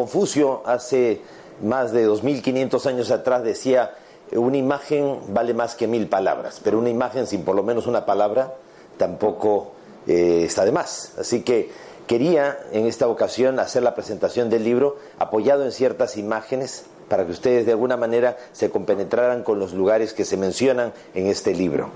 [0.00, 1.20] Confucio hace
[1.62, 3.96] más de 2500 años atrás decía
[4.32, 8.06] una imagen vale más que mil palabras, pero una imagen sin por lo menos una
[8.06, 8.54] palabra
[8.96, 9.72] tampoco
[10.06, 11.12] eh, está de más.
[11.18, 11.70] Así que
[12.06, 17.32] quería en esta ocasión hacer la presentación del libro apoyado en ciertas imágenes para que
[17.32, 21.90] ustedes de alguna manera se compenetraran con los lugares que se mencionan en este libro.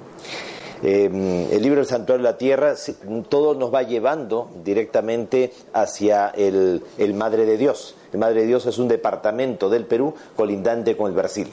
[0.87, 2.75] Eh, el libro del Santuario de la Tierra,
[3.31, 6.83] todo nos va llevando directamente hacia el,
[7.15, 7.97] Madre de Dios.
[8.13, 11.49] El Madre de Dios es un departamento del Perú colindante con el Brasil.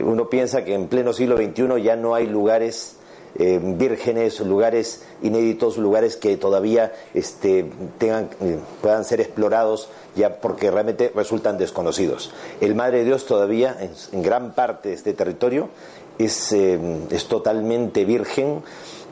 [0.00, 2.96] Uno piensa que en pleno siglo XXI ya no hay lugares
[3.36, 10.72] eh, vírgenes, lugares inéditos, lugares que todavía este, tengan, eh, puedan ser explorados ya porque
[10.72, 12.32] realmente resultan desconocidos.
[12.60, 13.76] El Madre de Dios todavía
[14.10, 15.68] en gran parte de este territorio
[16.24, 16.78] es, eh,
[17.10, 18.62] es totalmente virgen.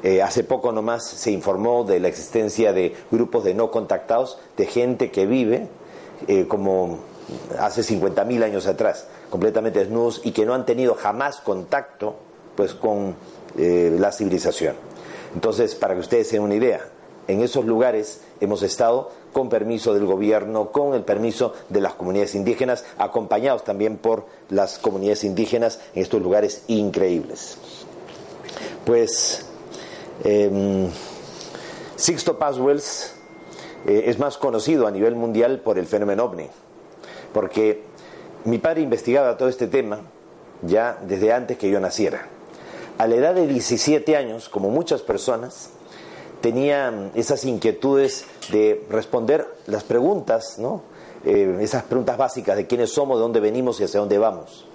[0.02, 4.66] Eh, hace poco nomás se informó de la existencia de grupos de no contactados, de
[4.66, 5.68] gente que vive
[6.28, 7.00] eh, como
[7.58, 12.16] hace 50.000 años atrás, completamente desnudos y que no han tenido jamás contacto
[12.56, 13.16] pues, con
[13.56, 14.76] la civilización.
[15.34, 16.80] Entonces, para que ustedes se den una idea,
[17.26, 22.34] en esos lugares hemos estado con permiso del gobierno, con el permiso de las comunidades
[22.34, 27.56] indígenas, acompañados también por las comunidades indígenas en estos lugares increíbles.
[28.84, 29.46] Pues
[30.24, 30.88] em,
[31.94, 33.14] Sixto Paswells
[33.86, 36.48] eh, es más conocido a nivel mundial por el fenómeno ovni,
[37.32, 37.84] porque
[38.44, 40.00] mi padre investigaba todo este tema
[40.62, 42.26] ya desde antes que yo naciera.
[42.98, 45.70] A la edad de 17 años, como muchas personas,
[46.40, 50.82] tenía esas inquietudes de responder las preguntas, ¿no?
[51.24, 54.66] Eh, esas preguntas básicas de quiénes somos, de dónde venimos y hacia dónde vamos.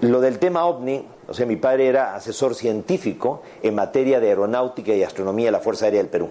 [0.00, 4.94] Lo del tema ovni, o sea, mi padre era asesor científico en materia de aeronáutica
[4.94, 6.28] y astronomía de la Fuerza Aérea del Perú.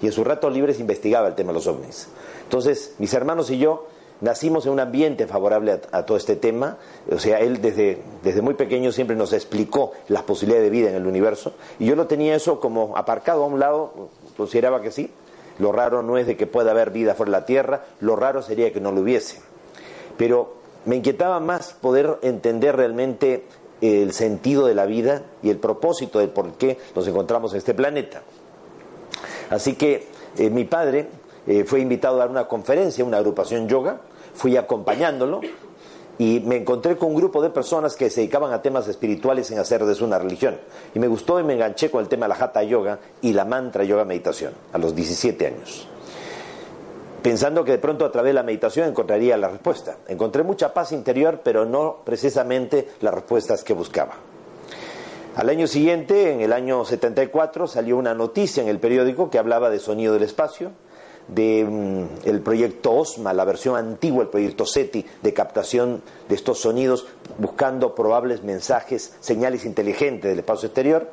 [0.00, 2.08] Y en sus ratos libres investigaba el tema de los ovnis.
[2.42, 3.86] Entonces, mis hermanos y yo
[4.20, 6.78] nacimos en un ambiente favorable a, todo este tema,
[7.10, 10.96] o sea, él desde, desde muy pequeño siempre nos explicó las posibilidades de vida en
[10.96, 15.10] el universo, y yo lo tenía eso como aparcado a un lado, consideraba que sí,
[15.58, 18.42] lo raro no es de que pueda haber vida fuera de la Tierra, lo raro
[18.42, 19.40] sería que no lo hubiese.
[20.16, 20.54] Pero
[20.86, 23.44] me inquietaba más poder entender realmente
[23.82, 27.74] el sentido de la vida y el propósito del por qué nos encontramos en este
[27.74, 28.22] planeta.
[29.50, 30.06] Así que
[30.38, 31.08] eh, mi padre
[31.46, 34.00] eh, fue invitado a dar una conferencia, una agrupación yoga,
[34.40, 35.42] fui acompañándolo
[36.16, 39.58] y me encontré con un grupo de personas que se dedicaban a temas espirituales en
[39.58, 40.58] hacer de eso una religión.
[40.94, 43.44] Y me gustó y me enganché con el tema de la Hatha Yoga y la
[43.44, 45.86] mantra Yoga Meditación a los 17 años.
[47.22, 49.98] Pensando que de pronto a través de la meditación encontraría la respuesta.
[50.08, 54.14] Encontré mucha paz interior, pero no precisamente las respuestas que buscaba.
[55.36, 59.68] Al año siguiente, en el año 74, salió una noticia en el periódico que hablaba
[59.68, 60.72] de sonido del espacio,
[61.28, 67.06] del mm, proyecto OSMA, la versión antigua del proyecto SETI de captación de estos sonidos,
[67.38, 71.08] buscando probables mensajes, señales inteligentes del espacio exterior.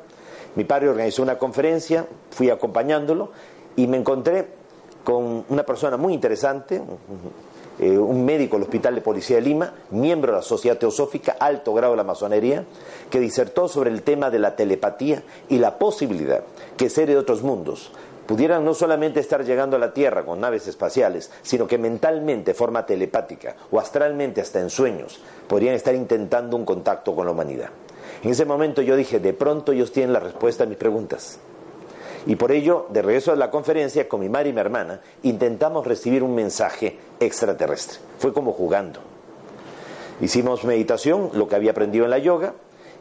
[0.54, 3.30] Mi padre organizó una conferencia, fui acompañándolo
[3.76, 4.48] y me encontré
[5.04, 6.82] con una persona muy interesante,
[7.78, 11.72] eh, un médico del Hospital de Policía de Lima, miembro de la Sociedad Teosófica, alto
[11.74, 12.64] grado de la masonería,
[13.08, 16.42] que disertó sobre el tema de la telepatía y la posibilidad
[16.76, 17.92] que seres de otros mundos
[18.28, 22.84] pudieran no solamente estar llegando a la Tierra con naves espaciales, sino que mentalmente, forma
[22.84, 27.70] telepática o astralmente, hasta en sueños, podrían estar intentando un contacto con la humanidad.
[28.22, 31.38] En ese momento yo dije, de pronto ellos tienen la respuesta a mis preguntas.
[32.26, 35.86] Y por ello, de regreso a la conferencia, con mi madre y mi hermana, intentamos
[35.86, 37.98] recibir un mensaje extraterrestre.
[38.18, 39.00] Fue como jugando.
[40.20, 42.52] Hicimos meditación, lo que había aprendido en la yoga,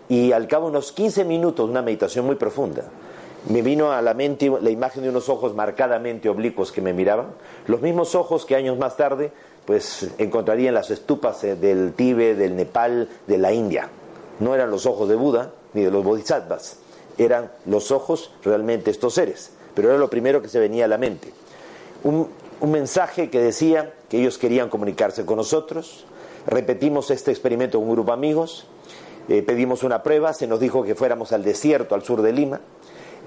[0.07, 2.85] y al cabo de unos 15 minutos, una meditación muy profunda,
[3.49, 7.27] me vino a la mente la imagen de unos ojos marcadamente oblicuos que me miraban,
[7.67, 9.31] los mismos ojos que años más tarde
[9.65, 13.89] pues encontraría en las estupas eh, del Tíbet, del Nepal, de la India.
[14.39, 16.77] No eran los ojos de Buda ni de los bodhisattvas,
[17.17, 20.97] eran los ojos realmente estos seres, pero era lo primero que se venía a la
[20.97, 21.33] mente.
[22.03, 22.29] Un,
[22.61, 26.05] mensaje que decía que ellos querían comunicarse con nosotros,
[26.47, 28.65] repetimos este experimento con un grupo de amigos,
[29.29, 32.61] eh, pedimos una prueba, se nos dijo que fuéramos al desierto al sur de Lima,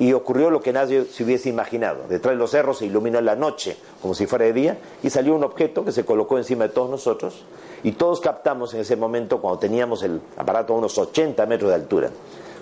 [0.01, 2.07] y ocurrió lo que nadie se hubiese imaginado.
[2.09, 5.35] Detrás de los cerros se iluminó la noche, como si fuera de día, y salió
[5.35, 7.45] un objeto que se colocó encima de todos nosotros,
[7.83, 11.75] y todos captamos en ese momento, cuando teníamos el aparato a unos 80 metros de
[11.75, 12.11] altura,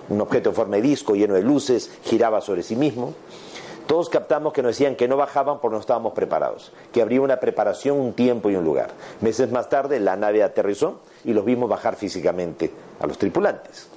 [0.09, 3.13] un objeto en forma de disco lleno de luces, giraba sobre sí mismo.
[3.87, 7.39] Todos captamos que nos decían que no bajaban porque no estábamos preparados, que habría una
[7.39, 8.89] preparación, un tiempo y un lugar.
[9.21, 12.69] Meses más tarde la nave aterrizó y los vimos bajar físicamente
[12.99, 13.87] a los tripulantes.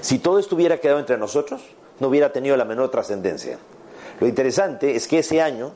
[0.00, 1.62] Si todo estuviera quedado entre nosotros,
[2.00, 3.58] no hubiera tenido la menor trascendencia.
[4.20, 5.72] Lo interesante es que ese año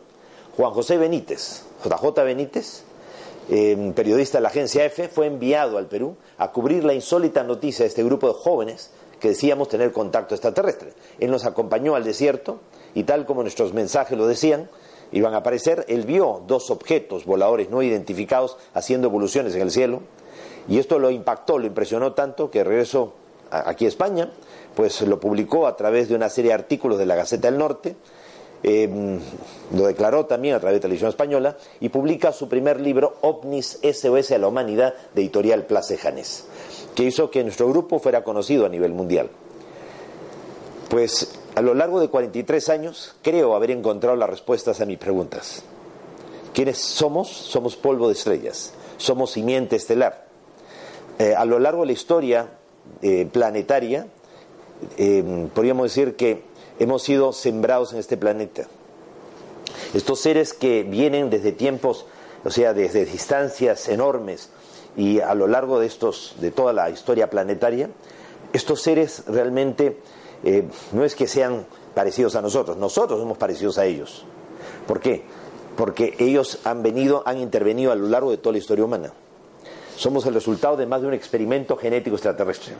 [0.56, 2.82] Juan José Benítez, JJ Benítez,
[3.48, 7.84] em, periodista de la agencia EFE, fue enviado al Perú a cubrir la insólita noticia
[7.84, 10.92] de este grupo de jóvenes que decíamos tener contacto extraterrestre.
[11.18, 12.60] Él nos acompañó al desierto
[12.94, 14.68] y tal como nuestros mensajes lo decían,
[15.12, 20.02] iban a aparecer, él vio dos objetos voladores no identificados haciendo evoluciones en el cielo
[20.68, 23.14] y esto lo impactó, lo impresionó tanto que regresó
[23.50, 24.30] aquí a España
[24.78, 27.96] pues lo publicó a través de una serie de artículos de la Gaceta del Norte,
[28.62, 29.18] em,
[29.74, 34.30] lo declaró también a través de Televisión Española y publica su primer libro, OVNIS SOS
[34.30, 36.46] a la Humanidad, de editorial Place Janés,
[36.94, 39.30] que hizo que nuestro grupo fuera conocido a nivel mundial.
[40.88, 45.64] Pues a lo largo de 43 años creo haber encontrado las respuestas a mis preguntas.
[46.54, 47.26] ¿Quiénes somos?
[47.26, 50.28] Somos polvo de estrellas, somos simiente estelar.
[51.18, 52.48] Eh, a lo largo de la historia
[53.02, 54.06] eh, planetaria,
[54.96, 56.42] eh, podríamos decir que
[56.78, 58.66] hemos sido sembrados en este planeta.
[59.94, 62.06] Estos seres que vienen desde tiempos,
[62.44, 64.50] o sea, desde distancias enormes
[64.96, 67.90] y a lo largo de estos, de toda la historia planetaria,
[68.52, 69.98] estos seres realmente
[70.44, 74.24] eh, no es que sean parecidos a nosotros, nosotros somos parecidos a ellos.
[74.86, 75.22] ¿Por qué?
[75.76, 79.12] Porque ellos han venido, han intervenido a lo largo de toda la historia humana.
[79.96, 82.74] Somos el resultado de más de un experimento genético extraterrestre.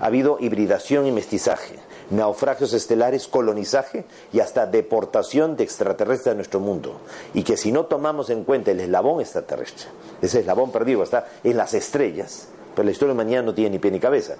[0.00, 1.76] Ha habido hibridación y mestizaje,
[2.10, 7.00] naufragios estelares, colonizaje y hasta deportación de extraterrestres a nuestro mundo.
[7.34, 9.88] Y que si no tomamos en cuenta el eslabón extraterrestre,
[10.22, 13.78] ese eslabón perdido está en las estrellas, pero la historia de mañana no tiene ni
[13.78, 14.36] pie ni cabeza.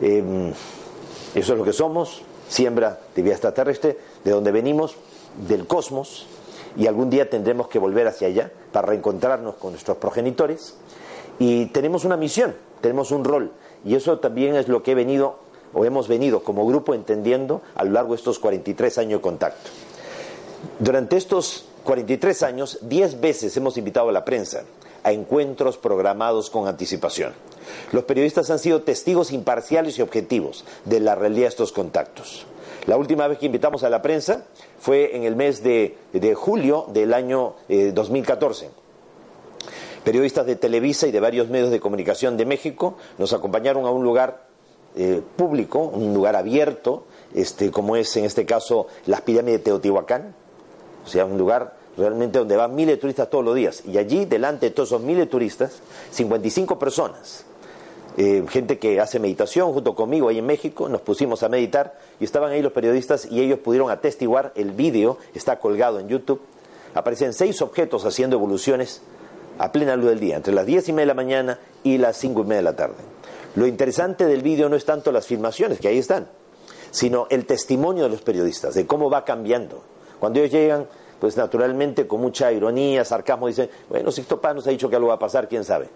[0.00, 0.52] Em,
[1.34, 4.96] eso es lo que somos, siembra de vida extraterrestre, de donde venimos,
[5.46, 6.26] del cosmos,
[6.76, 10.74] y algún día tendremos que volver hacia allá para reencontrarnos con nuestros progenitores.
[11.38, 13.52] Y tenemos una misión, tenemos un rol,
[13.84, 15.36] y eso también es lo que he venido
[15.74, 19.70] o hemos venido como grupo entendiendo a lo largo de estos 43 años de contacto.
[20.78, 24.62] Durante estos 43 años, 10 veces hemos invitado a la prensa
[25.02, 27.32] a encuentros programados con anticipación.
[27.90, 32.46] Los periodistas han sido testigos imparciales y objetivos de la realidad de estos contactos.
[32.86, 34.44] La última vez que invitamos a la prensa
[34.80, 35.96] fue en el mes de,
[36.34, 38.70] julio del año 2014 eh,
[40.04, 44.02] Periodistas de Televisa y de varios medios de comunicación de México nos acompañaron a un
[44.02, 44.46] lugar
[44.96, 47.04] eh, público, un lugar abierto,
[47.34, 50.34] este, como es en este caso las pirámides de Teotihuacán,
[51.04, 53.82] o sea, un lugar realmente donde van miles de turistas todos los días.
[53.86, 55.80] Y allí, delante de todos esos miles de turistas,
[56.10, 57.44] 55 personas,
[58.16, 62.24] eh, gente que hace meditación junto conmigo ahí en México, nos pusimos a meditar y
[62.24, 66.40] estaban ahí los periodistas y ellos pudieron atestiguar, el vídeo está colgado en YouTube,
[66.92, 69.00] aparecen seis objetos haciendo evoluciones
[69.62, 72.16] a plena luz del día, entre las 10 y media de la mañana y las
[72.16, 72.96] 5 y media de la tarde.
[73.54, 76.26] Lo interesante del vídeo no es tanto las filmaciones, que ahí están,
[76.90, 79.84] sino el testimonio de los periodistas, de cómo va cambiando.
[80.18, 80.88] Cuando ellos llegan,
[81.20, 85.08] pues naturalmente con mucha ironía, sarcasmo, dicen, bueno, Sixto Paz nos ha dicho que algo
[85.08, 85.88] va a pasar, quién sabe.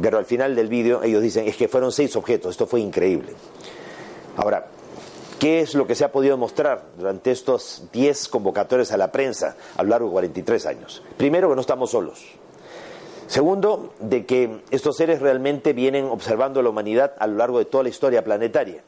[0.00, 3.32] Pero al final del vídeo ellos dicen, es que fueron seis objetos, esto fue increíble.
[4.36, 4.66] Ahora,
[5.38, 9.56] ¿qué es lo que se ha podido mostrar durante estos 10 convocatorios a la prensa
[9.74, 11.02] a lo largo de 43 años?
[11.16, 12.39] Primero, que no estamos solos.
[13.30, 17.64] Segundo, de que estos seres realmente vienen observando a la humanidad a lo largo de
[17.64, 18.82] toda la historia planetaria.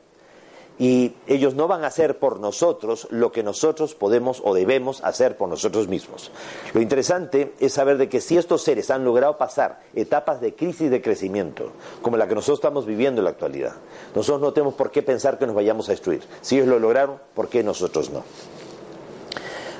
[0.81, 5.37] Y ellos no van a hacer por nosotros lo que nosotros podemos o debemos hacer
[5.37, 6.33] por nosotros mismos.
[6.75, 10.91] Lo interesante es saber de que si estos seres han logrado pasar etapas de crisis
[10.91, 11.71] de crecimiento,
[12.03, 13.75] como la que nosotros estamos viviendo en la actualidad,
[14.13, 16.25] nosotros no tenemos por qué pensar que nos vayamos a destruir.
[16.41, 18.25] Si ellos lo lograron, ¿por qué nosotros no?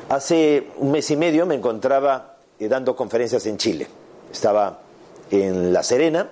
[0.09, 4.02] Hace un mes y medio me encontraba eh, dando conferencias en Chile
[4.33, 4.81] estaba
[5.31, 6.31] en La Serena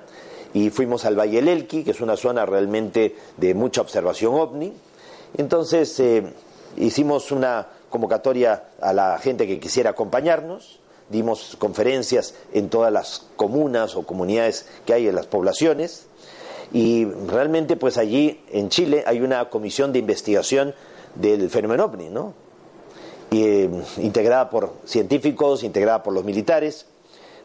[0.52, 4.72] y fuimos al Valle Elqui, que es una zona realmente de mucha observación ovni.
[5.36, 6.24] Entonces eh,
[6.76, 13.96] hicimos una convocatoria a la gente que quisiera acompañarnos, dimos conferencias en todas las comunas
[13.96, 16.06] o comunidades que hay en las poblaciones
[16.72, 20.74] y realmente pues allí en Chile hay una comisión de investigación
[21.16, 22.34] del fenómeno ovni, ¿no?
[23.32, 26.86] Eh, integrada por científicos, integrada por los militares,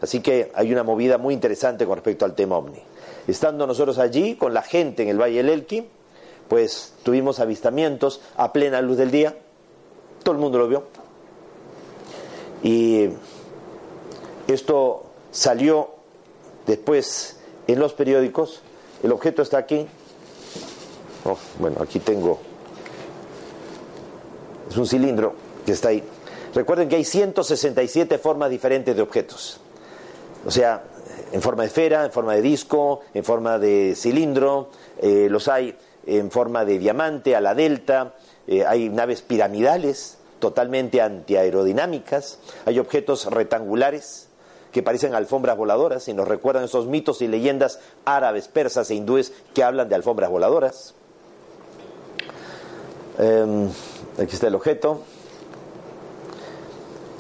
[0.06, 2.80] así que hay una movida muy interesante con respecto al tema ovni.
[3.28, 5.88] Estando nosotros allí con la gente en el Valle del Elqui,
[6.48, 9.36] pues tuvimos avistamientos a plena luz del día,
[10.24, 10.84] todo el mundo lo vio.
[12.62, 13.10] Y
[14.48, 15.90] esto salió
[16.68, 18.62] después en los periódicos,
[19.02, 19.88] el objeto está aquí.
[21.26, 22.40] Oh, bueno, aquí tengo,
[24.70, 25.34] es un cilindro
[25.66, 26.04] que está ahí.
[26.54, 29.60] Recuerden que hay 167 formas diferentes de objetos.
[30.46, 30.84] O sea,
[31.32, 34.70] en forma de esfera, en forma de disco, en forma de cilindro,
[35.02, 35.76] eh, los hay
[36.06, 38.14] en forma de diamante, a la delta,
[38.48, 44.28] eh, hay naves piramidales totalmente antiaerodinámicas, hay objetos rectangulares
[44.72, 49.34] que parecen alfombras voladoras y nos recuerdan esos mitos y leyendas árabes, persas e hindúes
[49.54, 50.94] que hablan de alfombras voladoras.
[53.18, 53.70] Em,
[54.20, 55.02] aquí está el objeto.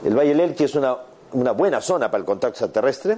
[0.04, 0.98] El Valle del es una,
[1.36, 3.18] una buena zona para el contacto extraterrestre.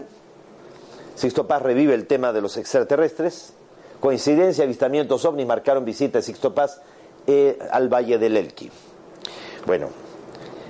[1.15, 3.53] Sixto Paz revive el tema de los extraterrestres.
[3.99, 6.81] Coincidencia, avistamientos ovnis marcaron visita de Sixto Paz
[7.25, 8.71] eh, al Valle del Elqui.
[9.65, 9.89] Bueno,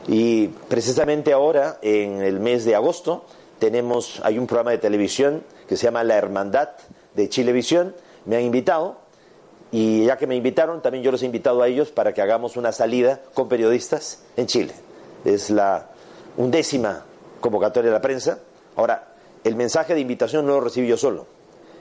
[0.07, 3.25] y precisamente ahora, en el mes de agosto,
[3.59, 6.69] tenemos, hay un programa de televisión que se llama La Hermandad
[7.15, 7.95] de Chilevisión.
[8.25, 8.97] Me han invitado
[9.71, 12.57] y ya que me invitaron, también yo los he invitado a ellos para que hagamos
[12.57, 14.73] una salida con periodistas en Chile.
[15.25, 15.89] Es la
[16.37, 17.03] undécima
[17.39, 18.39] convocatoria de la prensa.
[18.75, 21.25] Ahora, el mensaje de invitación no lo recibí yo solo.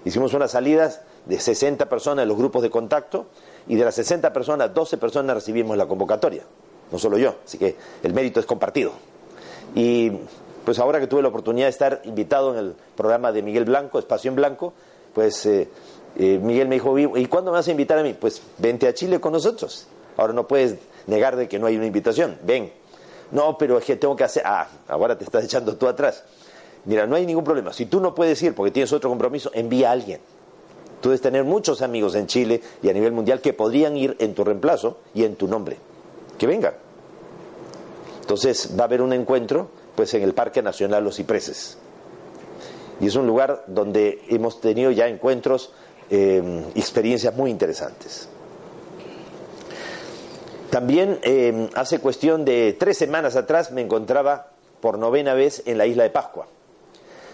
[0.04, 3.26] Hicimos unas salidas de 60 personas en los grupos de contacto
[3.66, 6.44] y de las 60 personas, 12 personas recibimos la convocatoria,
[6.92, 8.92] no solo yo, así que el mérito es compartido.
[9.74, 10.12] Y
[10.64, 13.98] pues ahora que tuve la oportunidad de estar invitado en el programa de Miguel Blanco,
[13.98, 14.72] Espacio en Blanco,
[15.12, 15.68] pues eh,
[16.18, 18.14] eh, Miguel me dijo, ¿y cuándo me vas a invitar a mí?
[18.18, 19.86] Pues vente a Chile con nosotros.
[20.16, 22.72] Ahora no puedes negar de que no hay una invitación, ven.
[23.32, 26.24] No, pero es que tengo que hacer, ah, ahora te estás echando tú atrás.
[26.84, 27.72] Mira, no hay ningún problema.
[27.72, 30.20] Si tú no puedes ir porque tienes otro compromiso, envía a alguien.
[31.00, 34.34] Tú debes tener muchos amigos en Chile y a nivel mundial que podrían ir en
[34.34, 35.76] tu reemplazo y en tu nombre.
[36.38, 36.74] Que vengan.
[38.20, 41.78] Entonces va a haber un encuentro pues en el Parque Nacional Los Cipreses.
[43.00, 45.72] Y es un lugar donde hemos tenido ya encuentros,
[46.08, 48.28] eh, experiencias muy interesantes.
[50.70, 54.48] También eh, hace cuestión de tres semanas atrás me encontraba
[54.80, 56.48] por novena vez en la isla de Pascua.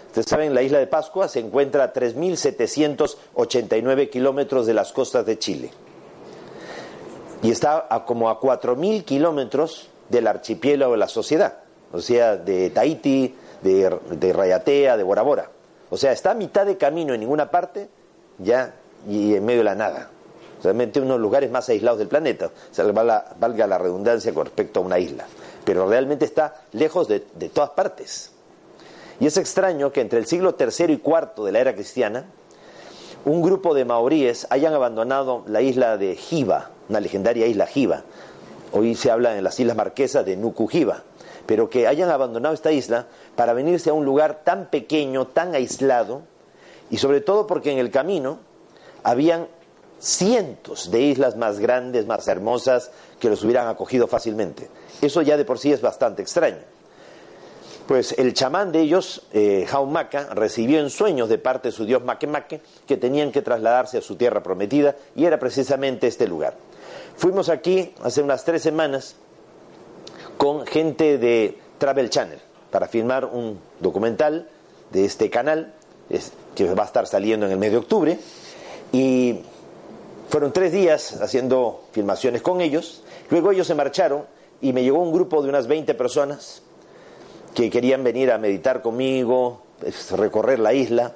[0.07, 5.39] Ustedes saben, la isla de Pascua se encuentra a 3.789 kilómetros de las costas de
[5.39, 5.71] Chile.
[7.41, 11.61] Y está a como a 4.000 kilómetros del archipiélago de la sociedad,
[11.91, 15.49] o sea, de Tahiti, de, de Rayatea, de Bora Bora.
[15.89, 17.89] O sea, está a mitad de camino en ninguna parte,
[18.37, 18.75] ya,
[19.07, 20.11] y en medio de la nada.
[20.63, 24.79] Realmente uno de los lugares más aislados del planeta, o valga la redundancia con respecto
[24.79, 25.25] a una isla.
[25.65, 27.19] Pero realmente está lejos de,
[27.53, 28.31] todas partes.
[29.19, 32.25] Y es extraño que entre el siglo III y IV de la era cristiana,
[33.25, 38.03] un grupo de maoríes hayan abandonado la isla de Jiva, una legendaria isla Jiva.
[38.71, 41.03] Hoy se habla en las Islas Marquesas de Nukujiva,
[41.45, 46.21] pero que hayan abandonado esta isla para venirse a un lugar tan pequeño, tan aislado,
[46.89, 48.39] y sobre todo porque en el camino
[49.03, 49.47] habían
[50.03, 54.67] cientos de islas más grandes, más hermosas, que los hubieran acogido fácilmente.
[55.01, 56.59] Eso ya de por sí es bastante extraño.
[57.87, 62.03] Pues el chamán de ellos, eh, Jaumaca, recibió en sueños de parte de su dios
[62.03, 66.55] Maquemaque que tenían que trasladarse a su tierra prometida y era precisamente este lugar.
[67.15, 69.15] Fuimos aquí hace unas tres semanas
[70.37, 72.39] con gente de Travel Channel
[72.71, 74.49] para filmar un documental
[74.91, 75.73] de este canal
[76.55, 78.19] que va a estar saliendo en el mes de octubre
[78.91, 79.39] y
[80.33, 83.03] fueron tres días haciendo filmaciones con ellos.
[83.29, 84.25] Luego ellos se marcharon
[84.61, 86.63] y me llegó un grupo de unas 20 personas
[87.53, 91.11] que querían venir a meditar conmigo, pues, recorrer la isla.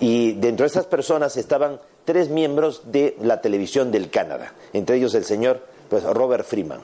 [0.00, 5.14] Y dentro de esas personas estaban tres miembros de la televisión del Canadá, entre ellos
[5.14, 6.82] el señor pues, Robert Freeman.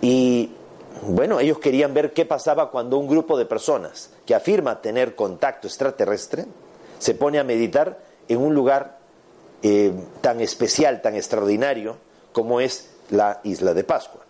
[0.00, 0.50] Y
[1.02, 5.68] bueno, ellos querían ver qué pasaba cuando un grupo de personas que afirma tener contacto
[5.68, 6.46] extraterrestre
[6.98, 9.03] se pone a meditar en un lugar
[9.66, 11.96] eh, tan especial, tan extraordinario
[12.32, 14.20] como es la isla de Pascua.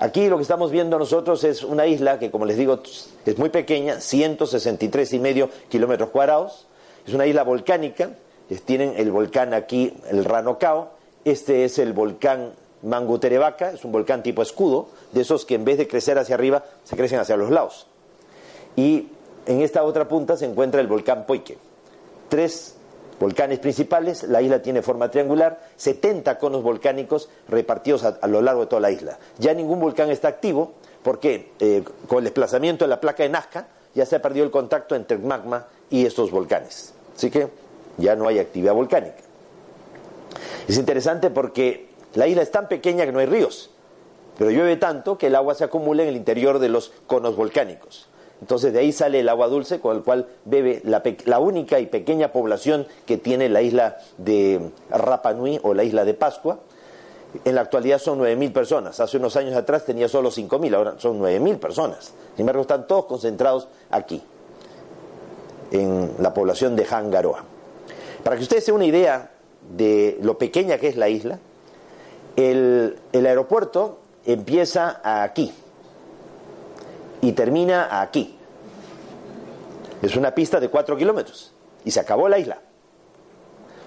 [0.00, 2.82] Aquí lo que estamos viendo nosotros es una isla que, como les digo,
[3.24, 6.66] es muy pequeña, 163 y medio kilómetros cuadrados,
[7.06, 8.10] es una isla volcánica,
[8.64, 10.90] tienen el volcán aquí, el Ranocao,
[11.24, 15.78] este es el volcán Manguterevaca, es un volcán tipo escudo, de esos que en vez
[15.78, 17.86] de crecer hacia arriba, se crecen hacia los lados.
[18.74, 19.10] Y
[19.46, 21.56] en esta otra punta se encuentra el volcán Poike.
[22.28, 22.75] Tres
[23.18, 28.66] volcanes principales, la isla tiene forma triangular, 70 conos volcánicos repartidos a, lo largo de
[28.66, 29.18] toda la isla.
[29.38, 33.68] Ya ningún volcán está activo porque eh, con el desplazamiento de la placa de Nazca
[33.94, 36.92] ya se ha perdido el contacto entre el magma y estos volcanes.
[37.16, 37.48] Así que
[37.96, 39.22] ya no hay actividad volcánica.
[40.68, 43.70] Es interesante porque la isla es tan pequeña que no hay ríos,
[44.36, 48.08] pero llueve tanto que el agua se acumula en el interior de los conos volcánicos.
[48.40, 52.32] Entonces de ahí sale el agua dulce con el cual bebe la, única y pequeña
[52.32, 56.58] población que tiene la isla de Rapa Nui o la isla de Pascua.
[57.44, 59.00] En la actualidad son 9.000 personas.
[59.00, 62.12] Hace unos años atrás tenía solo 5.000, ahora son 9.000 personas.
[62.34, 64.22] Sin embargo, están todos concentrados aquí,
[65.70, 67.44] en la población de Hangaroa.
[68.22, 69.30] Para que ustedes se una idea
[69.76, 71.38] de lo pequeña que es la isla,
[72.36, 75.52] el aeropuerto empieza aquí,
[77.26, 78.36] y termina aquí.
[80.00, 81.52] Es una pista de 4 kilómetros
[81.84, 82.60] y se acabó la isla.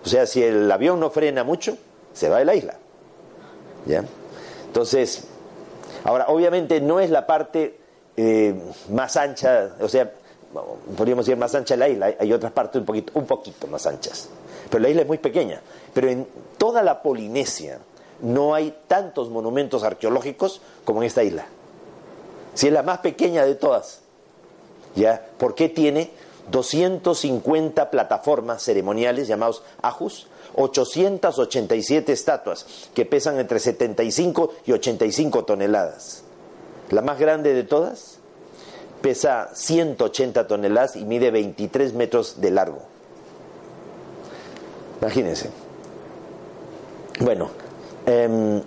[0.03, 1.77] O sea, si el avión no frena mucho,
[2.11, 2.75] se va de la isla.
[3.85, 4.03] ¿Ya?
[4.65, 5.23] Entonces,
[6.03, 7.79] ahora, obviamente no es la parte
[8.17, 8.53] eh,
[8.89, 10.11] más ancha, o sea,
[10.97, 13.87] podríamos decir más ancha de la isla, hay otras partes un poquito, un poquito más
[13.87, 14.27] anchas.
[14.69, 15.61] Pero la isla es muy pequeña.
[15.93, 16.27] Pero en
[16.57, 17.79] toda la Polinesia
[18.21, 21.45] no hay tantos monumentos arqueológicos como en esta isla
[22.53, 24.01] si es la más pequeña de todas.
[24.95, 25.27] ¿Ya?
[25.37, 26.11] ¿Por qué tiene
[26.51, 30.27] 250 plataformas ceremoniales llamados ajus?
[30.55, 36.23] 887 estatuas que pesan entre 75 y 85 toneladas.
[36.89, 38.17] La más grande de todas
[39.01, 42.81] pesa 180 toneladas y mide 23 metros de largo.
[45.01, 45.49] Imagínense.
[47.21, 47.49] Bueno,
[48.05, 48.61] em,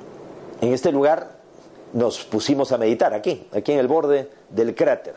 [0.61, 1.42] en este lugar
[1.93, 5.15] nos pusimos a meditar aquí, aquí en el borde del cráter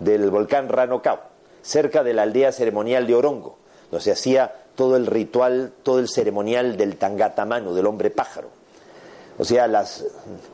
[0.00, 1.20] del volcán Ranocao,
[1.62, 3.58] cerca de la aldea ceremonial de Orongo,
[3.90, 8.48] donde se hacía todo el ritual, todo el ceremonial del Tangatamanu, del hombre pájaro.
[9.38, 9.68] O sea,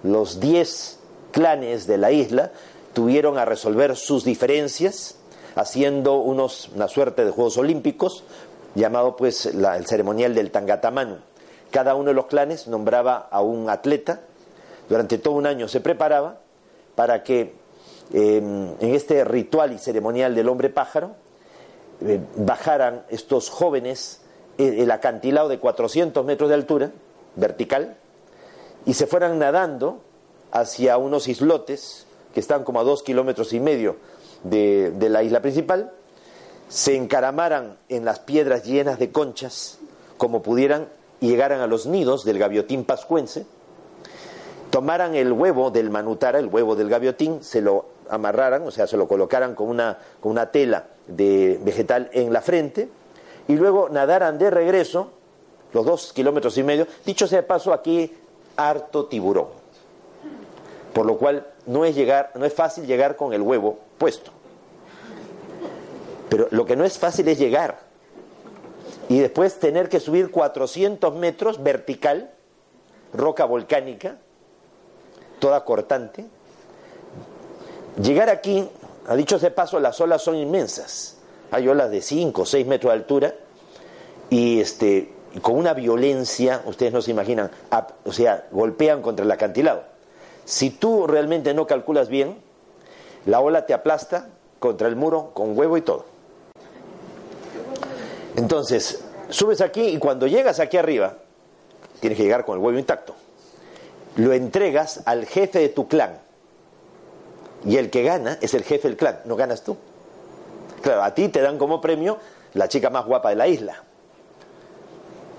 [0.03, 0.99] los diez
[1.31, 2.53] clanes de la isla
[2.93, 5.17] tuvieron a resolver sus diferencias
[5.57, 8.25] haciendo unos, una suerte de Juegos Olímpicos,
[8.75, 11.19] llamado pues el ceremonial del Tangatamanu.
[11.71, 14.21] Cada uno de los clanes nombraba a un atleta
[14.89, 16.41] durante todo un año se preparaba
[16.95, 17.55] para que
[18.13, 21.13] em, en este ritual y ceremonial del hombre pájaro
[22.01, 24.21] eh, bajaran estos jóvenes
[24.59, 26.91] eh, el acantilado de 400 metros de altura,
[27.37, 27.97] vertical,
[28.87, 30.01] y se fueran nadando
[30.53, 33.97] hacia unos islotes que están como a dos kilómetros y medio
[34.43, 35.93] de, de la isla principal,
[36.69, 39.79] se encaramaran en las piedras llenas de conchas
[40.17, 40.89] como pudieran
[41.21, 43.47] y llegaran a los nidos del gaviotín pascuense,
[44.75, 48.97] tomaran el huevo del manutara, el huevo del gaviotín, se lo amarraran, o sea, se
[48.97, 52.89] lo colocaran con una, con una tela de vegetal en la frente,
[53.47, 55.13] y luego nadaran de regreso
[55.73, 56.89] los dos kilómetros y medio.
[57.07, 58.13] Dicho sea de paso, aquí
[58.57, 59.47] harto tiburón.
[60.93, 64.33] Por lo cual no es, llegar, no es fácil llegar con el huevo puesto.
[66.29, 67.79] Pero lo que no es fácil es llegar.
[69.09, 72.33] Y después tener que subir 400 metros vertical,
[73.13, 74.17] roca volcánica,
[75.45, 76.25] toda cortante.
[78.01, 78.67] Llegar aquí,
[79.07, 81.19] a dicho de paso, las olas son inmensas.
[81.51, 83.35] Hay olas de 5 o 6 metros de altura
[84.31, 87.51] y este, con una violencia, ustedes no se imaginan,
[88.07, 89.83] o sea, golpean contra el acantilado.
[90.47, 92.39] Si tú realmente no calculas bien,
[93.27, 96.07] la ola te aplasta contra el muro con huevo y todo.
[98.37, 101.19] Entonces, subes aquí y cuando llegas aquí arriba,
[102.01, 103.15] tienes que llegar con el huevo intacto
[104.17, 106.21] lo entregas al jefe de tu clan.
[107.65, 109.77] Y el que gana es el jefe del clan, no ganas tú.
[110.83, 112.19] Claro, a ti te dan como premio
[112.53, 113.83] la chica más guapa de la isla.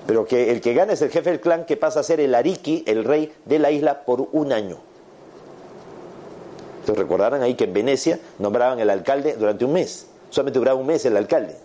[0.08, 2.34] Pero que el que gana es el jefe del clan que pasa a ser el
[2.36, 4.78] Ariki, el rey de la isla, por un año.
[6.80, 10.08] Entonces recordarán ahí que en Venecia nombraban el alcalde durante un mes.
[10.30, 11.56] Solamente duraba un mes el alcalde.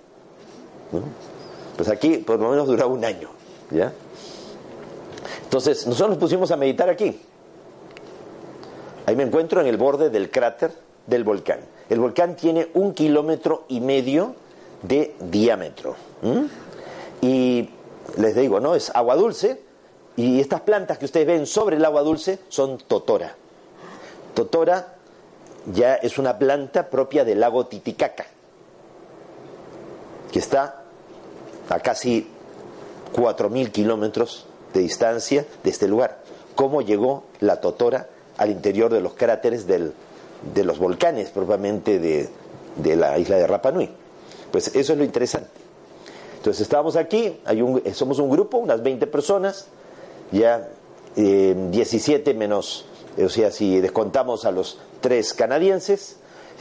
[1.77, 3.29] Pues aquí por lo menos duraba un año.
[3.70, 3.92] ¿Ya?
[5.51, 7.21] Entonces, nosotros nos pusimos a meditar aquí.
[9.05, 10.71] Ahí me encuentro en el borde del cráter
[11.09, 11.59] del volcán.
[11.89, 14.37] El volcán tiene un kilómetro y medio
[14.83, 15.97] de diámetro.
[17.21, 17.69] Y
[18.17, 18.77] les digo, ¿no?
[18.77, 19.61] Es agua dulce.
[20.15, 23.35] Y estas plantas que ustedes ven sobre el agua dulce son totora.
[24.35, 24.95] Totora
[25.73, 28.27] ya es una planta propia del lago Titicaca,
[30.31, 30.85] que está
[31.69, 32.29] a casi
[33.17, 36.19] 4.000 kilómetros de distancia de este lugar.
[36.55, 39.93] ¿Cómo llegó la Totora al interior de los cráteres del,
[40.55, 42.29] de los volcanes propiamente de,
[42.77, 43.91] de, la isla de Rapa Nui?
[44.51, 45.49] Pues eso es lo interesante.
[46.37, 49.67] Entonces estamos aquí, hay un, somos un grupo, unas 20 personas,
[50.33, 50.69] ya
[51.15, 52.87] 17 eh, menos,
[53.23, 56.17] o sea, si descontamos a los tres canadienses,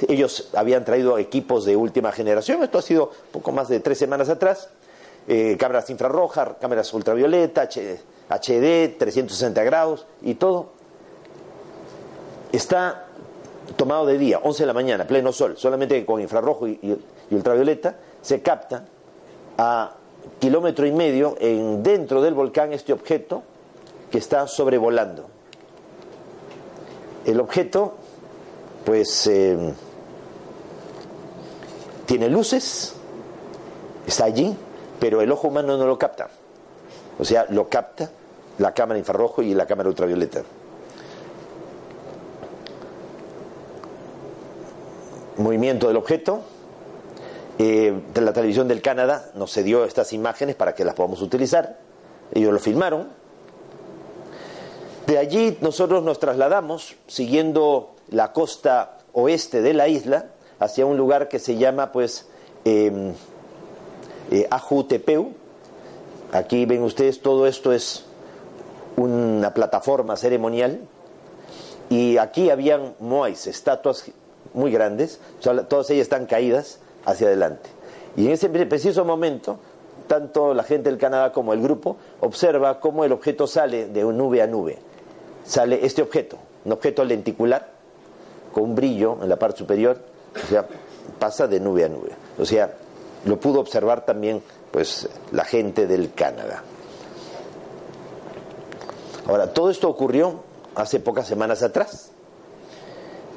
[0.08, 4.30] ellos habían traído equipos de última generación, esto ha sido poco más de tres semanas
[4.30, 4.69] atrás,
[5.31, 10.71] eh, cámaras infrarrojas, cámaras ultravioleta, HD, 360 grados y todo.
[12.51, 13.05] Está
[13.75, 18.41] tomado de día, 11 de la mañana, pleno sol, solamente con infrarrojo y, ultravioleta, se
[18.41, 18.85] capta
[19.59, 19.93] a
[20.39, 23.43] kilómetro y medio en, dentro del volcán este objeto
[24.09, 25.29] que está sobrevolando.
[27.23, 27.93] El objeto,
[28.83, 29.73] pues, eh,
[32.07, 32.95] tiene luces,
[34.07, 34.57] está allí,
[34.99, 36.29] pero el ojo humano no lo capta.
[37.17, 38.09] O sea, lo capta
[38.57, 40.43] la cámara infrarrojo y la cámara ultravioleta.
[45.38, 46.41] Movimiento del objeto.
[47.62, 51.77] Eh, de la televisión del Canadá nos cedió estas imágenes para que las podamos utilizar.
[52.33, 53.09] Ellos lo filmaron.
[55.07, 60.27] De allí nosotros nos trasladamos siguiendo la costa oeste de la isla
[60.59, 62.27] hacia un lugar que se llama pues
[62.63, 63.13] eh,
[64.31, 65.31] eh, Ajutepeu.
[66.31, 68.05] Aquí ven ustedes, todo esto es
[68.97, 70.81] una plataforma ceremonial
[71.89, 74.11] y aquí habían moais, estatuas
[74.53, 77.69] muy grandes, todas ellas están caídas hacia adelante.
[78.15, 79.59] Y en ese preciso momento,
[80.07, 84.41] tanto la gente del Canadá como el grupo observa cómo el objeto sale de nube
[84.41, 84.77] a nube.
[85.45, 87.71] Sale este objeto, un objeto lenticular
[88.53, 89.97] con un brillo en la parte superior,
[90.35, 90.65] o sea,
[91.17, 92.09] pasa de nube a nube.
[92.37, 92.71] O sea,
[93.25, 96.63] lo pudo observar también pues la gente del Canadá.
[99.27, 100.43] Ahora, todo esto ocurrió
[100.75, 102.12] hace pocas semanas atrás.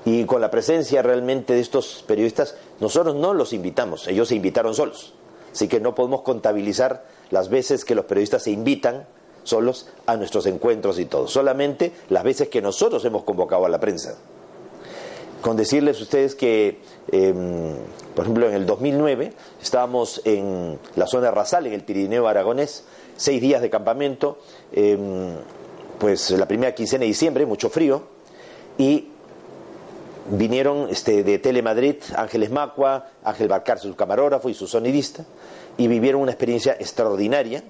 [0.04, 4.74] Y con la presencia realmente de estos periodistas, nosotros no los invitamos, ellos se invitaron
[4.74, 5.14] solos.
[5.52, 9.06] Así que no podemos contabilizar las veces que los periodistas se invitan
[9.44, 11.28] solos a nuestros encuentros y todo.
[11.28, 14.16] Solamente las veces que nosotros hemos convocado a la prensa.
[15.42, 16.78] Con decirles ustedes que
[17.10, 17.74] em,
[18.14, 22.84] por ejemplo, en el 2009 estábamos en la zona de Rasal, en el Pirineo aragonés,
[23.16, 24.38] seis días de campamento,
[24.72, 25.34] em,
[25.98, 28.02] pues la primera quincena de diciembre, mucho frío,
[28.76, 29.08] y
[30.30, 35.24] vinieron este, de Telemadrid Ángeles Macua, Ángel Barcar, su camarógrafo y su sonidista,
[35.78, 37.62] y vivieron una experiencia extraordinaria,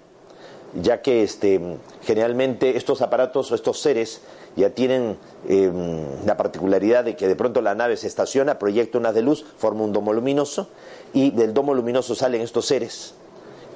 [0.74, 1.61] ya que este,
[2.02, 4.22] generalmente estos aparatos o estos seres
[4.57, 5.17] ya tienen
[5.49, 9.45] em, la particularidad de que de pronto la nave se estaciona, proyecta unas de luz,
[9.57, 10.69] forma un domo luminoso
[11.12, 13.15] y del domo luminoso salen estos seres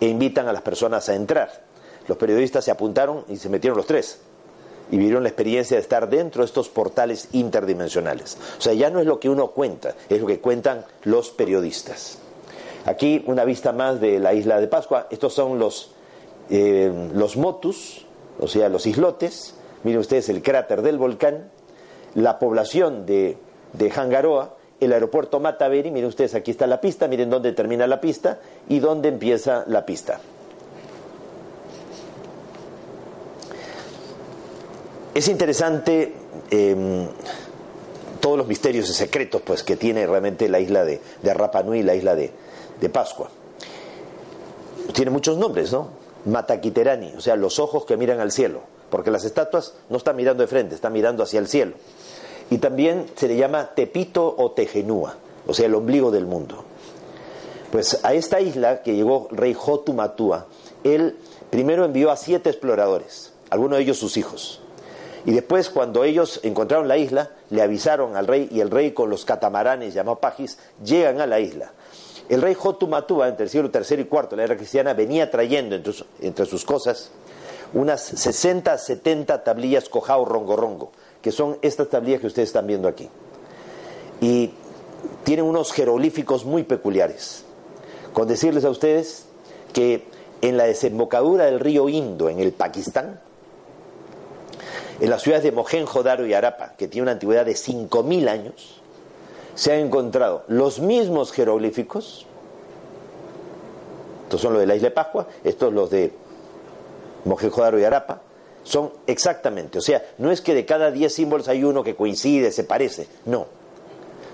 [0.01, 1.65] e invitan a las personas a entrar.
[2.09, 4.21] Los periodistas se apuntaron y se metieron los tres
[4.91, 8.39] y vivieron la experiencia de estar dentro de estos portales interdimensionales.
[8.59, 12.19] O sea, ya no es lo que uno cuenta, es lo que cuentan los periodistas.
[12.85, 15.09] Aquí una vista más de la isla de Pascua.
[15.11, 15.91] Estos son los,
[16.51, 18.07] eh, los motus,
[18.39, 21.51] o sea, los islotes, Miren ustedes el cráter del volcán,
[22.15, 23.37] la población de,
[23.73, 28.01] de Hangaroa, el aeropuerto Mataveri, miren ustedes, aquí está la pista, miren dónde termina la
[28.01, 30.21] pista y dónde empieza la pista.
[35.15, 36.13] Es interesante
[36.51, 37.09] em,
[38.21, 41.83] todos los misterios y secretos pues, que tiene realmente la isla de, de Rapa Nui,
[41.83, 42.31] la isla de,
[42.81, 43.31] de Pascua.
[44.93, 45.89] Tiene muchos nombres, ¿no?
[46.27, 50.43] Mataquiterani, o sea, los ojos que miran al cielo porque las estatuas no están mirando
[50.43, 51.75] de frente, están mirando hacia el cielo.
[52.51, 56.65] Y también se le llama Tepito o Tejenúa, o sea, el ombligo del mundo.
[57.73, 60.47] Pues a esta isla que llegó el rey Jotumatua,
[60.85, 61.17] él
[61.51, 64.61] primero envió a siete exploradores, algunos de ellos sus hijos.
[65.25, 69.11] Y después, cuando ellos encontraron la isla, le avisaron al rey y el rey con
[69.11, 71.73] los catamaranes llamados pajis llegan a la isla.
[72.29, 75.77] El rey Jotumatua, entre el siglo III y IV la era cristiana, venía trayendo
[76.21, 77.11] entre sus cosas
[77.75, 82.89] unas 60, 70 tablillas cojao rongo rongo, que son estas tablillas que ustedes están viendo
[82.89, 83.09] aquí.
[84.21, 84.53] Y
[85.25, 87.45] tienen unos jeroglíficos muy peculiares.
[88.13, 89.27] Con decirles a ustedes
[89.73, 90.07] que
[90.41, 93.21] en la desembocadura del río Indo, en el Pakistán,
[95.01, 98.81] en las ciudades de Mohenjo-Daro y Arapa, que tiene una antigüedad de 5.000 años,
[99.55, 102.27] se han encontrado los mismos jeroglíficos.
[104.25, 106.13] Estos son los de la isla de Pascua, estos los de
[107.27, 108.23] Mohenjo-Daro y Arapa,
[108.65, 112.51] son exactamente, o sea, no es que de cada 10 símbolos hay uno que coincide,
[112.51, 113.47] se parece, no.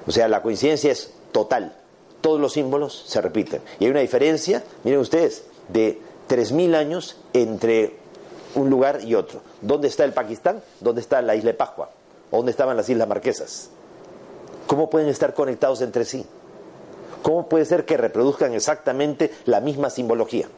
[0.07, 1.77] O sea, la coincidencia es total.
[2.21, 3.61] Todos los símbolos se repiten.
[3.79, 7.97] Y hay una diferencia, miren ustedes, de 3.000 años entre
[8.55, 9.41] un lugar y otro.
[9.61, 10.63] ¿Dónde está el Pakistán?
[10.81, 11.91] ¿Dónde está la isla de Pascua?
[12.31, 13.71] ¿O dónde estaban las Islas Marquesas?
[14.67, 16.25] ¿Cómo pueden estar conectados entre sí?
[17.23, 20.49] ¿Cómo puede ser que reproduzcan exactamente la misma simbología?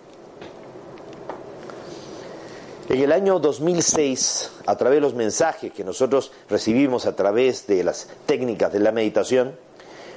[2.88, 7.82] En el año 2006, a través de los mensajes que nosotros recibimos a través de
[7.82, 9.56] las técnicas de la meditación,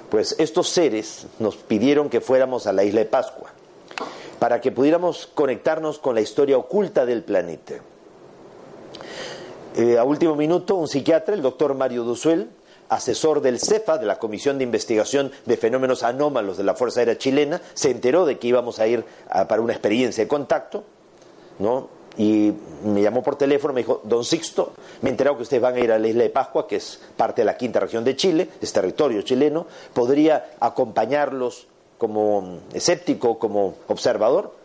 [0.09, 3.51] pues estos seres nos pidieron que fuéramos a la isla de Pascua
[4.39, 7.75] para que pudiéramos conectarnos con la historia oculta del planeta.
[9.75, 12.49] Eh, a último minuto, un psiquiatra, el doctor Mario Duzuel,
[12.89, 17.17] asesor del CEFA, de la Comisión de Investigación de Fenómenos Anómalos de la Fuerza Aérea
[17.17, 19.05] Chilena, se enteró de que íbamos a ir
[19.47, 20.83] para una experiencia de contacto,
[21.59, 21.96] ¿no?
[22.17, 22.51] Y
[22.83, 25.79] me llamó por teléfono, me dijo, don Sixto, me he enterado que ustedes van a
[25.79, 28.49] ir a la isla de Pascua, que es parte de la quinta región de Chile,
[28.59, 34.55] es territorio chileno, ¿podría acompañarlos como escéptico, como observador?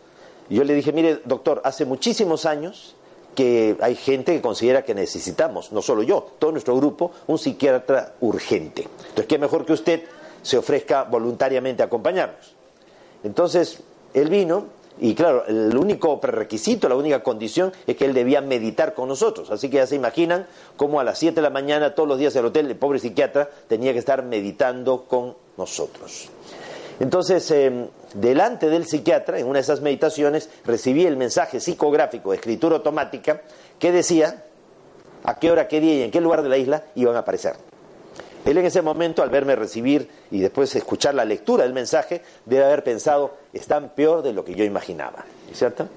[0.49, 2.95] Y yo le dije, mire, doctor, hace muchísimos años
[3.35, 8.13] que hay gente que considera que necesitamos, no solo yo, todo nuestro grupo, un psiquiatra
[8.21, 8.87] urgente.
[8.99, 10.03] Entonces, qué mejor que usted
[10.41, 12.53] se ofrezca voluntariamente a acompañarnos.
[13.23, 13.79] Entonces,
[14.13, 14.65] él vino
[14.99, 19.49] y claro, el único prerequisito, la única condición es que él debía meditar con nosotros.
[19.49, 22.35] Así que ya se imaginan cómo a las 7 de la mañana, todos los días
[22.35, 26.29] el hotel, el pobre psiquiatra tenía que estar meditando con nosotros.
[26.99, 32.37] Entonces, em, delante del psiquiatra, en una de esas meditaciones, recibí el mensaje psicográfico de
[32.37, 33.41] escritura automática
[33.79, 34.45] que decía
[35.23, 37.72] a qué hora, qué día y en qué lugar de la isla iban a aparecer.
[38.45, 42.65] Él en ese momento, al verme recibir y después escuchar la lectura del mensaje, debe
[42.65, 45.87] haber pensado, están peor de lo que yo imaginaba, ¿cierto?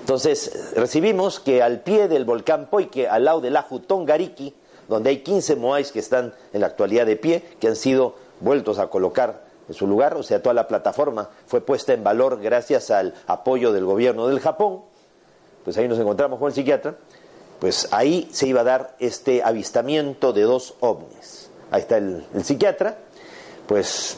[0.00, 4.54] Entonces, recibimos que al pie del volcán Poike, al lado del Aju Tongariki,
[4.88, 8.78] donde hay 15 moais que están en la actualidad de pie, que han sido vueltos
[8.78, 12.90] a colocar en su lugar, o sea, toda la plataforma fue puesta en valor gracias
[12.90, 14.80] al apoyo del gobierno del Japón,
[15.64, 16.96] pues ahí nos encontramos con el psiquiatra,
[17.60, 21.50] pues ahí se iba a dar este avistamiento de dos ovnis.
[21.70, 22.98] Ahí está el, psiquiatra,
[23.68, 24.16] pues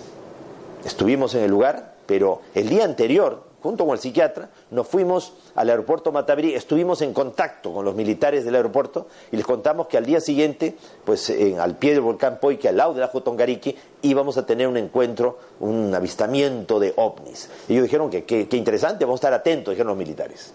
[0.85, 5.71] estuvimos en el lugar, pero el día anterior junto con el psiquiatra, nos fuimos al
[5.71, 10.05] aeropuerto Mataverí, estuvimos en contacto con los militares del aeropuerto y les contamos que al
[10.05, 10.75] día siguiente,
[11.05, 14.67] pues en, al pie del volcán Poike, al lado de la Jotongariki, íbamos a tener
[14.67, 17.49] un encuentro, un avistamiento de ovnis.
[17.69, 20.53] Ellos dijeron que qué interesante, vamos a estar atentos, dijeron los militares.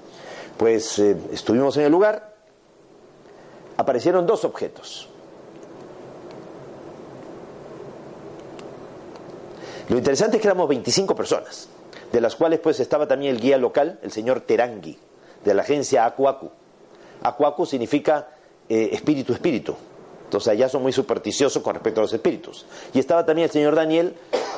[0.57, 2.36] Pues eh, estuvimos en el lugar,
[3.77, 5.07] aparecieron dos objetos.
[9.89, 11.69] Lo interesante es que éramos 25 personas
[12.11, 14.97] de las cuales pues estaba también el guía local, el señor Terangui,
[15.43, 16.49] de la agencia Acuacu.
[17.21, 18.29] Acuacu significa
[18.69, 19.75] eh, espíritu, espíritu.
[20.25, 22.65] Entonces allá son muy supersticiosos con respecto a los espíritus.
[22.93, 24.15] Y estaba también el señor Daniel,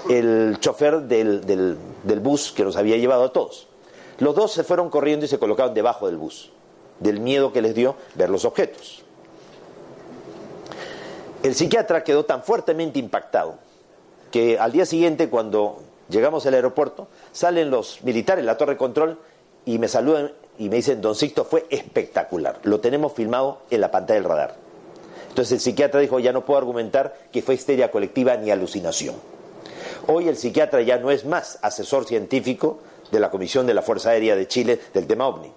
[0.10, 3.68] el chofer del, del, del bus que nos había llevado a todos.
[4.18, 6.52] Los dos se fueron corriendo y se colocaron debajo del bus,
[7.00, 9.04] del miedo que les dio ver los objetos.
[11.44, 13.56] El psiquiatra quedó tan fuertemente impactado
[14.32, 19.20] que al día siguiente, cuando Llegamos al aeropuerto, salen los militares, la torre control,
[19.66, 22.60] y me saludan y me dicen, don Sixto, fue espectacular.
[22.64, 24.56] Lo tenemos filmado en la pantalla del radar.
[25.30, 29.16] Entonces el psiquiatra dijo, ya no puedo argumentar que fue histeria colectiva ni alucinación.
[30.08, 32.80] Hoy el psiquiatra ya no es más asesor científico
[33.12, 35.52] de la Comisión de la Fuerza Aérea de Chile del tema OVNI,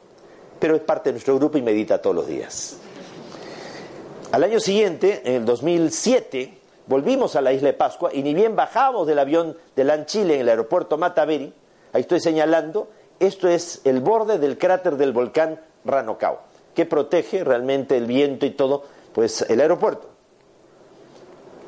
[0.59, 2.77] pero es parte de nuestro grupo y medita todos los días.
[4.33, 8.57] Al año siguiente, en el 2007, volvimos a la isla de Pascua y ni bien
[8.57, 11.53] bajamos del avión de LAN Chile en el aeropuerto Mataveri,
[11.93, 12.89] ahí estoy señalando,
[13.21, 16.41] esto es el borde del cráter del volcán Ranocao,
[16.75, 20.09] que protege realmente el viento y todo, pues el aeropuerto.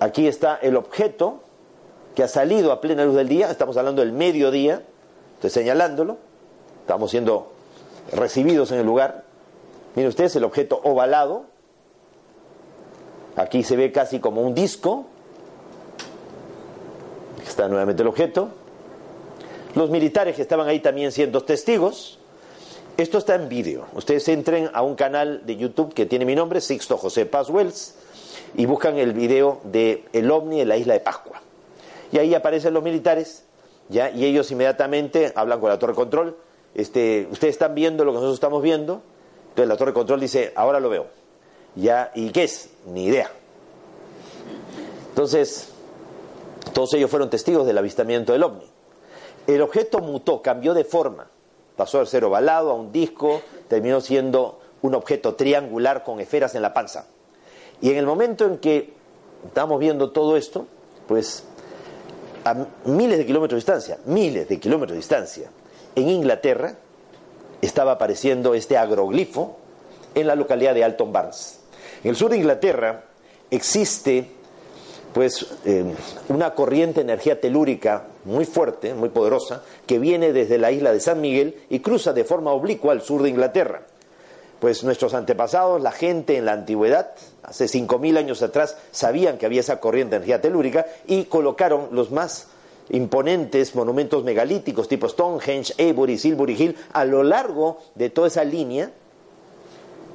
[0.00, 1.42] Aquí está el objeto
[2.14, 4.82] que ha salido a plena luz del día, estamos hablando del mediodía,
[5.34, 6.16] estoy señalándolo,
[6.80, 7.52] estamos siendo
[8.10, 9.24] recibidos en el lugar.
[9.96, 11.52] Miren ustedes el objeto ovalado,
[13.36, 15.06] Aquí se ve casi como un disco.
[17.44, 18.48] Está nuevamente el objeto.
[19.74, 22.18] Los militares que estaban ahí también siendo testigos.
[22.96, 23.86] Esto está en vídeo.
[23.94, 27.96] Ustedes entren a un canal de YouTube que tiene mi nombre, Sixto José Paz Wells,
[28.54, 31.42] y buscan el video de El OVNI en la isla de Pascua.
[32.12, 33.44] Y ahí aparecen los militares,
[33.88, 34.10] ¿ya?
[34.10, 36.36] y ellos inmediatamente hablan con la torre control.
[36.76, 39.02] Este, Ustedes están viendo lo que nosotros estamos viendo.
[39.48, 41.23] Entonces la torre control dice, ahora lo veo.
[41.74, 42.12] ¿Ya?
[42.14, 42.70] ¿Y qué es?
[42.86, 43.30] Ni idea.
[45.08, 45.68] Entonces,
[46.72, 48.66] todos ellos fueron testigos del avistamiento del ovni.
[49.46, 51.30] El objeto mutó, cambió de forma.
[51.76, 56.62] Pasó de ser ovalado a un disco, terminó siendo un objeto triangular con esferas en
[56.62, 57.06] la panza.
[57.80, 58.92] Y en el momento en que
[59.46, 60.66] estamos viendo todo esto,
[61.06, 61.44] pues
[62.44, 65.50] a miles de kilómetros de distancia, miles de kilómetros de distancia,
[65.94, 66.76] en Inglaterra
[67.60, 69.56] estaba apareciendo este agroglifo
[70.14, 71.60] en la localidad de Alton Barnes.
[72.02, 73.04] En el sur de Inglaterra
[73.50, 74.26] existe
[75.14, 75.84] pues eh,
[76.28, 80.98] una corriente de energía telúrica muy fuerte, muy poderosa, que viene desde la isla de
[80.98, 83.82] San Miguel y cruza de forma oblicua al sur de Inglaterra.
[84.58, 87.12] Pues nuestros antepasados, la gente en la antigüedad,
[87.44, 92.10] hace 5.000 años atrás, sabían que había esa corriente de energía telúrica y colocaron los
[92.10, 92.48] más
[92.90, 98.90] imponentes monumentos megalíticos tipo Stonehenge, Avebury, Silbury Hill a lo largo de toda esa línea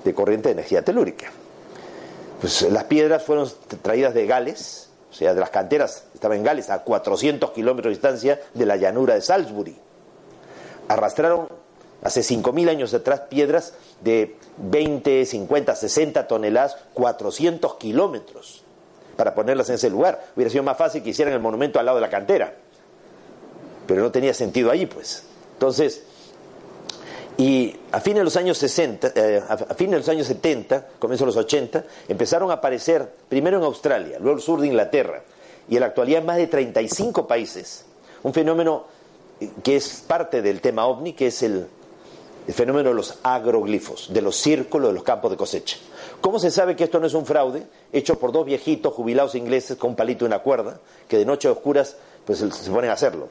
[0.03, 1.31] de corriente de energía telúrica.
[2.39, 3.49] Pues las piedras fueron
[3.81, 7.95] traídas de Gales, o sea, de las canteras, estaba en Gales, a 400 kilómetros de
[7.95, 9.75] distancia de la llanura de Salisbury.
[10.87, 11.49] Arrastraron
[12.01, 18.63] hace 5.000 años atrás piedras de 20, 50, 60 toneladas, 400 kilómetros,
[19.17, 20.27] para ponerlas en ese lugar.
[20.35, 22.55] Hubiera sido más fácil que hicieran el monumento al lado de la cantera,
[23.85, 25.23] pero no tenía sentido ahí, pues.
[25.53, 26.03] Entonces,
[27.39, 31.23] y a fines de los años 60, eh, a fines de los años 70, comienzo
[31.23, 35.23] de los 80, empezaron a aparecer primero en Australia, luego el sur de Inglaterra,
[35.69, 37.85] y en la actualidad en más de 35 países,
[38.23, 38.87] un fenómeno
[39.63, 41.67] que es parte del tema ovni, que es el,
[42.49, 45.77] fenómeno de los agroglifos, de los círculos de los campos de cosecha.
[46.19, 49.77] ¿Cómo se sabe que esto no es un fraude hecho por dos viejitos jubilados ingleses
[49.77, 53.29] con un palito y una cuerda, que de noche oscuras pues, se ponen a hacerlo?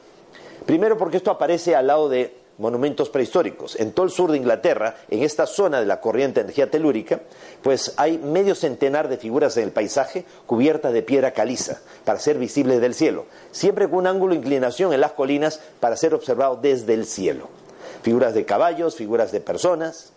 [0.65, 3.79] Primero porque esto aparece al lado de monumentos prehistóricos.
[3.79, 7.21] En todo el sur de Inglaterra, en esta zona de la corriente de energía telúrica,
[7.63, 12.37] pues hay medio centenar de figuras en el paisaje cubiertas de piedra caliza para ser
[12.37, 16.59] visibles del cielo, siempre con un ángulo de inclinación en las colinas para ser observado
[16.61, 17.47] desde el cielo.
[18.03, 20.11] Figuras de caballos, figuras de personas.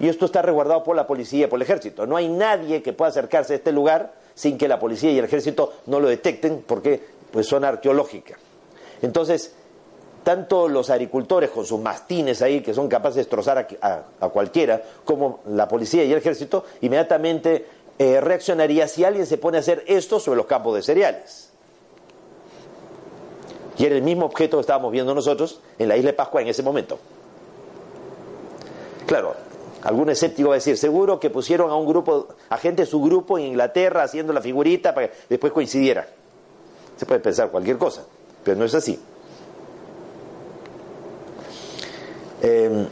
[0.00, 2.06] Y esto está resguardado por la policía y por el ejército.
[2.06, 5.24] No hay nadie que pueda acercarse a este lugar sin que la policía y el
[5.24, 8.38] ejército no lo detecten porque pues son arqueológicas.
[9.02, 9.54] Entonces,
[10.24, 15.40] tanto los agricultores con sus mastines ahí, que son capaces de destrozar a, cualquiera, como
[15.46, 17.66] la policía y el ejército, inmediatamente
[17.98, 21.50] eh, reaccionaría si alguien se pone a hacer esto sobre los campos de cereales.
[23.76, 26.48] Y era el mismo objeto que estábamos viendo nosotros en la isla de Pascua en
[26.48, 26.98] ese momento.
[29.06, 29.34] Claro,
[29.82, 33.02] algún escéptico va a decir, seguro que pusieron a un grupo, a gente de su
[33.02, 36.08] grupo en Inglaterra haciendo la figurita para que después coincidiera.
[36.96, 38.04] Se puede pensar cualquier cosa,
[38.42, 38.98] pero no es así.
[42.46, 42.86] Eh,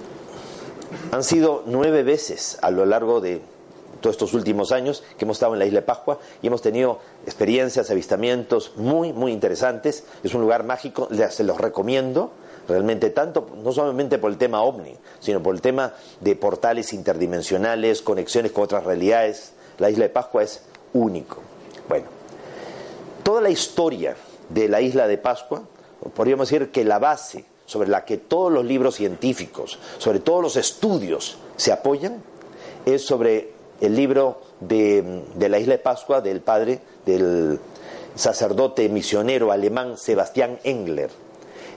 [1.10, 3.42] han sido nueve veces a lo largo de
[4.00, 7.00] todos estos últimos años que hemos estado en la isla de Pascua y hemos tenido
[7.26, 10.04] experiencias, avistamientos muy, muy interesantes.
[10.24, 12.32] Es un lugar mágico, se los recomiendo
[12.66, 18.00] realmente tanto, no solamente por el tema ovni, sino por el tema de portales interdimensionales,
[18.00, 19.52] conexiones con otras realidades.
[19.78, 20.62] La isla de Pascua es
[20.94, 21.42] único.
[21.90, 22.06] Bueno,
[23.22, 24.16] toda la historia
[24.48, 25.62] de la isla de Pascua,
[26.14, 30.56] podríamos decir que la base sobre la que todos los libros científicos, sobre todos los
[30.56, 32.22] estudios se apoyan,
[32.84, 37.58] es sobre el libro de, la isla de Pascua del padre del
[38.14, 41.10] sacerdote misionero alemán Sebastián Engler.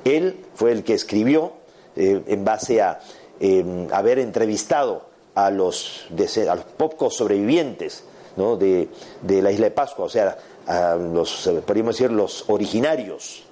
[0.04, 1.54] Él fue el que escribió,
[1.96, 3.00] eh, en base a
[3.40, 8.04] em, haber entrevistado a los, a los pocos sobrevivientes
[8.36, 8.90] de,
[9.22, 13.45] de, la isla de Pascua, o sea, a los, podríamos decir, los originarios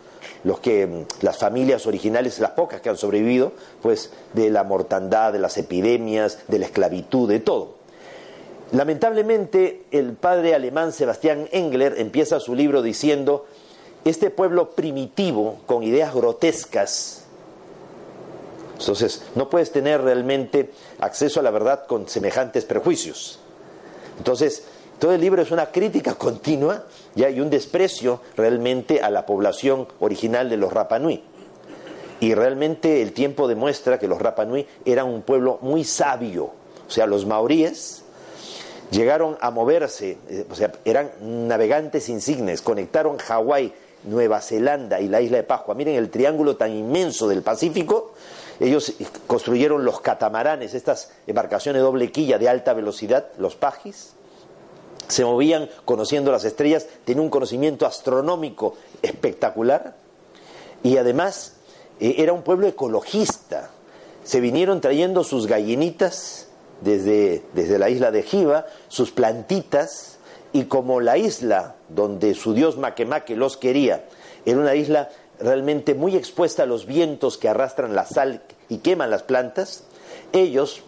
[0.43, 5.33] los que mm, las familias originales, las pocas que han sobrevivido, pues de la mortandad,
[5.33, 7.75] de las epidemias, de la esclavitud, de todo.
[8.71, 13.45] Lamentablemente, el padre alemán Sebastián Engler empieza su libro diciendo,
[14.03, 17.23] este pueblo primitivo, con ideas grotescas,
[18.79, 23.39] entonces no puedes tener realmente acceso a la verdad con semejantes prejuicios.
[24.17, 24.65] Entonces,
[24.99, 26.83] todo el libro es una crítica continua
[27.15, 27.29] ¿ya?
[27.29, 31.23] y un desprecio realmente a la población original de los Rapanui.
[32.19, 36.51] Y realmente el tiempo demuestra que los Rapanui eran un pueblo muy sabio.
[36.87, 38.03] O sea, los maoríes
[38.91, 43.73] llegaron a moverse, eh, o sea, eran navegantes insignes, conectaron Hawái,
[44.05, 45.75] Nueva Zelanda y la isla de Pascua.
[45.75, 48.13] Miren el triángulo tan inmenso del Pacífico.
[48.59, 48.93] Ellos
[49.27, 54.13] construyeron los catamaranes, estas embarcaciones doble quilla de alta velocidad, los pajis
[55.07, 59.95] se movían conociendo las estrellas, tenían un conocimiento astronómico espectacular
[60.81, 61.55] y además
[61.99, 63.71] eh, era un pueblo ecologista.
[64.23, 66.47] Se vinieron trayendo sus gallinitas
[66.81, 70.13] desde, desde la isla de Jiva, sus plantitas,
[70.53, 74.05] y como la isla donde su dios Maquemaque los quería
[74.45, 79.09] era una isla realmente muy expuesta a los vientos que arrastran la sal y queman
[79.09, 79.83] las plantas,
[80.31, 80.81] ellos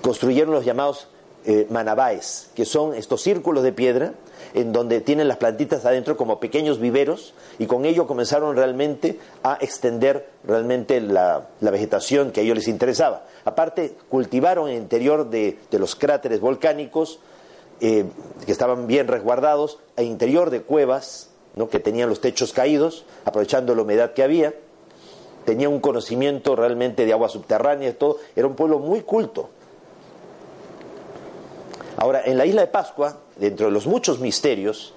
[0.00, 1.08] construyeron los llamados
[1.44, 4.14] eh, manabáes, que son estos círculos de piedra
[4.54, 9.58] en donde tienen las plantitas adentro como pequeños viveros y con ello comenzaron realmente a
[9.60, 13.24] extender realmente la, vegetación que a ellos les interesaba.
[13.44, 17.18] Aparte, cultivaron en el interior de, los cráteres volcánicos
[17.80, 18.04] eh,
[18.44, 21.68] que estaban bien resguardados, al interior de cuevas ¿no?
[21.68, 24.54] que tenían los techos caídos, aprovechando la humedad que había.
[25.44, 28.18] Tenía un conocimiento realmente de agua subterránea y todo.
[28.36, 29.50] Era un pueblo muy culto.
[32.02, 34.92] Ahora, en la isla de Pascua, dentro de los muchos misterios,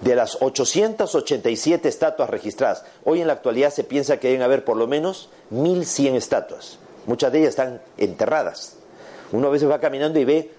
[0.00, 4.76] de las 887 estatuas registradas, hoy en la actualidad se piensa que deben haber por
[4.76, 6.80] lo menos 1100 estatuas.
[7.06, 8.74] Muchas de ellas están enterradas.
[9.30, 10.50] Uno a veces va caminando y ve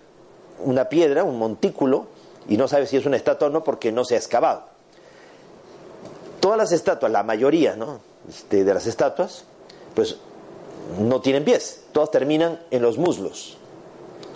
[0.60, 2.08] una piedra, un montículo,
[2.48, 4.64] y no sabe si es una estatua o no porque no se ha excavado.
[6.40, 8.00] Todas las estatuas, la mayoría ¿no?
[8.30, 9.44] Este, de las estatuas,
[9.94, 10.16] pues
[10.98, 13.58] no tienen pies, todas terminan en los muslos.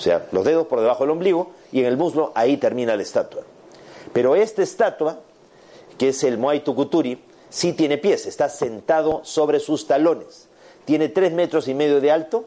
[0.01, 3.03] O sea, los dedos por debajo del ombligo y en el muslo ahí termina la
[3.03, 3.43] estatua.
[4.11, 5.19] Pero esta estatua,
[5.99, 10.47] que es el Moai Tukuturi, sí tiene pies, está sentado sobre sus talones.
[10.85, 12.45] Tiene tres metros y medio de alto.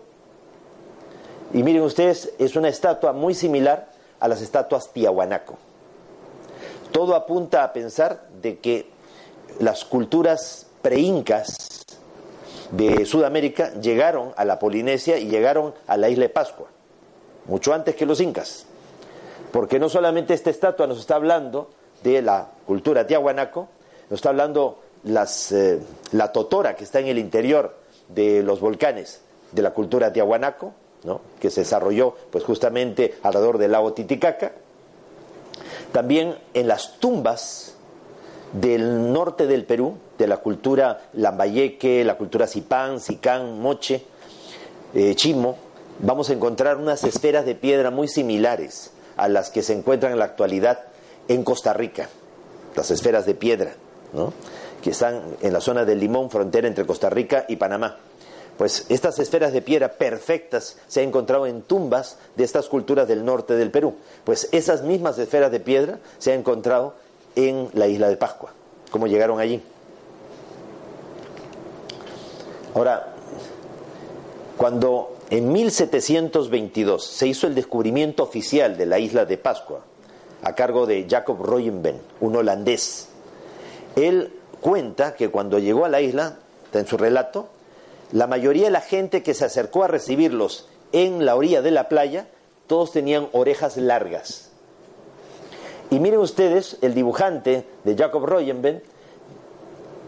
[1.53, 3.89] Y miren ustedes, es una estatua muy similar
[4.19, 5.57] a las estatuas Tiahuanaco.
[6.91, 8.91] Todo apunta a pensar de que
[9.61, 11.85] las culturas preincas
[12.73, 16.74] de Sudamérica llegaron a la Polinesia y llegaron a la isla de Pascua,
[17.47, 18.67] mucho antes que los incas
[19.55, 21.71] porque no solamente esta estatua nos está hablando
[22.03, 23.69] de la cultura tiahuanaco,
[24.11, 25.79] nos está hablando las, eh,
[26.11, 27.77] la totora que está en el interior
[28.09, 29.21] de los volcanes
[29.53, 30.73] de la cultura tiahuanaco,
[31.05, 31.21] ¿no?
[31.39, 34.51] que se desarrolló pues justamente alrededor del lago Titicaca,
[35.93, 37.77] también en las tumbas
[38.55, 44.05] del norte del Perú, de la cultura lambayeque, la cultura Zipán, Sicán, Moche,
[44.95, 45.59] eh, Chimo,
[46.01, 50.19] vamos a encontrar unas esferas de piedra muy similares a las que se encuentran en
[50.19, 50.81] la actualidad
[51.29, 52.09] en Costa Rica,
[52.77, 53.75] las esferas de piedra,
[54.83, 57.97] que están en la zona del Limón, frontera entre Costa Rica y Panamá.
[58.59, 63.25] Pues estas esferas de piedra perfectas se han encontrado en tumbas de estas culturas del
[63.25, 63.97] norte del Perú.
[64.23, 66.95] Pues esas mismas esferas de piedra se han encontrado
[67.35, 68.53] en la isla de Pascua.
[68.93, 69.61] ¿Cómo llegaron allí?
[72.75, 73.15] Ahora,
[74.57, 79.81] cuando en 1722 se hizo el descubrimiento oficial de la isla de Pascua
[80.43, 83.09] a cargo de Jacob Royenben, un holandés.
[83.97, 86.37] Él cuenta que cuando llegó a la isla,
[86.75, 87.49] en su relato,
[88.13, 91.89] la mayoría de la gente que se acercó a recibirlos en la orilla de la
[91.89, 92.27] playa,
[92.67, 94.51] todos tenían orejas largas.
[95.91, 98.83] Y miren ustedes, el dibujante de Jacob Royenben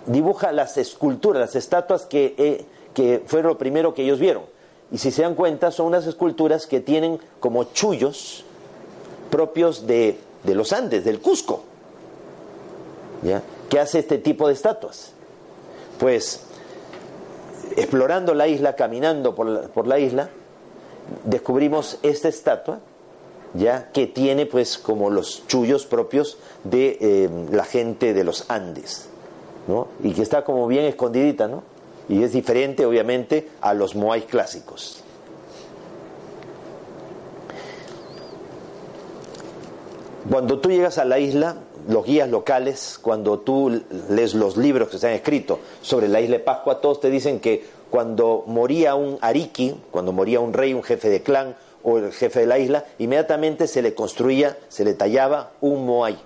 [0.06, 4.55] dibuja las esculturas, las estatuas que, eh, que fueron lo primero que ellos vieron
[4.92, 8.44] y si se dan cuenta, son unas esculturas que tienen como chullos
[9.30, 11.64] propios de, los Andes, del Cusco.
[13.22, 13.42] ¿Ya?
[13.68, 15.12] ¿Qué hace este tipo de estatuas?
[15.98, 16.42] Pues
[17.76, 20.30] explorando la isla, caminando por la, por la isla,
[21.24, 22.78] descubrimos esta estatua,
[23.54, 29.08] ya que tiene pues como los chullos propios de eh, la gente de los Andes,
[29.66, 29.88] ¿no?
[30.02, 31.62] Y que está como bien escondidita, ¿no?
[32.08, 35.02] Y es diferente obviamente a los moai clásicos.
[40.30, 41.56] Cuando tú llegas a la isla,
[41.88, 46.38] los guías locales, cuando tú lees los libros que se han escrito sobre la isla
[46.38, 50.82] de Pascua, todos te dicen que cuando moría un ariki, cuando moría un rey, un
[50.82, 51.54] jefe de clan
[51.84, 56.18] o el jefe de la isla, inmediatamente se le construía, se le tallaba un moai.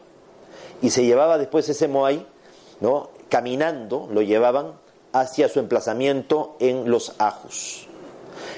[0.81, 2.27] Y se llevaba después ese moai,
[2.81, 3.11] ¿no?
[3.29, 4.73] caminando, lo llevaban
[5.13, 7.87] hacia su emplazamiento en los Ajos.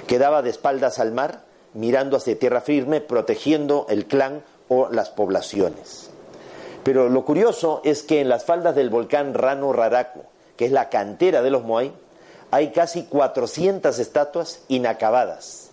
[0.06, 1.44] Quedaba de espaldas al mar,
[1.74, 6.10] mirando hacia tierra firme, protegiendo el clan o las poblaciones.
[6.82, 10.24] Pero lo curioso es que en las faldas del volcán Rano Raraco,
[10.56, 11.92] que es la cantera de los Moai,
[12.50, 15.70] hay casi 400 estatuas inacabadas.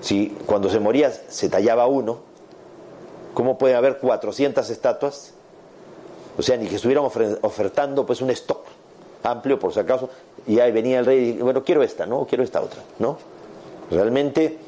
[0.00, 2.20] Si cuando se moría se tallaba uno,
[3.34, 5.34] ¿cómo puede haber 400 estatuas?
[6.36, 8.64] O sea, ni que estuvieran ofertando pues un stock
[9.22, 10.08] amplio por si acaso,
[10.46, 12.26] y ahí venía el rey y bueno, quiero esta, ¿no?
[12.26, 13.18] Quiero esta otra, ¿no?
[13.90, 14.58] Realmente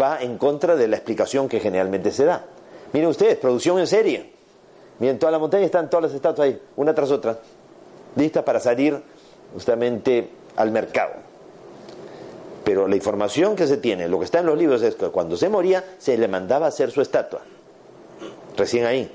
[0.00, 2.44] va en contra de la explicación que generalmente se da.
[2.92, 4.32] Miren ustedes, producción en serie.
[4.98, 7.38] Miren, toda la montaña están todas las estatuas ahí, una tras otra,
[8.16, 9.00] listas para salir
[9.52, 11.12] justamente al mercado.
[12.64, 15.36] Pero la información que se tiene, lo que está en los libros es que cuando
[15.36, 17.40] se moría se le mandaba hacer su estatua.
[18.56, 19.10] Recién ahí.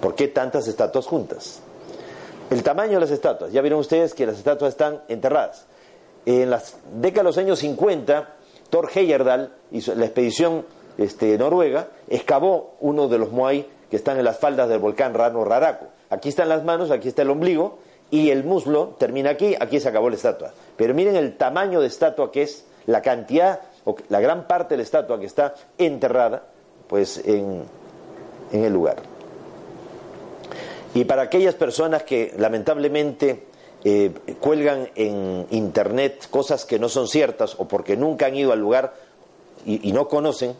[0.00, 1.60] ¿Por qué tantas estatuas juntas?
[2.50, 3.52] El tamaño de las estatuas.
[3.52, 5.66] Ya vieron ustedes que las estatuas están enterradas.
[6.24, 8.36] En las décadas de los años 50
[8.70, 10.64] Thor Heyerdahl y la expedición
[10.98, 15.44] este, noruega excavó uno de los Moai que están en las faldas del volcán Rano
[15.44, 15.86] Raraku.
[16.10, 17.78] Aquí están las manos, aquí está el ombligo
[18.10, 20.52] y el muslo termina aquí, aquí se acabó la estatua.
[20.76, 24.78] Pero miren el tamaño de estatua que es, la cantidad, o la gran parte de
[24.78, 26.44] la estatua que está enterrada,
[26.88, 27.66] pues en
[28.52, 29.15] el lugar.
[30.96, 33.42] Y para aquellas personas que lamentablemente
[33.84, 38.60] eh, cuelgan en internet cosas que no son ciertas o porque nunca han ido al
[38.60, 38.94] lugar
[39.66, 40.54] y, no conocen,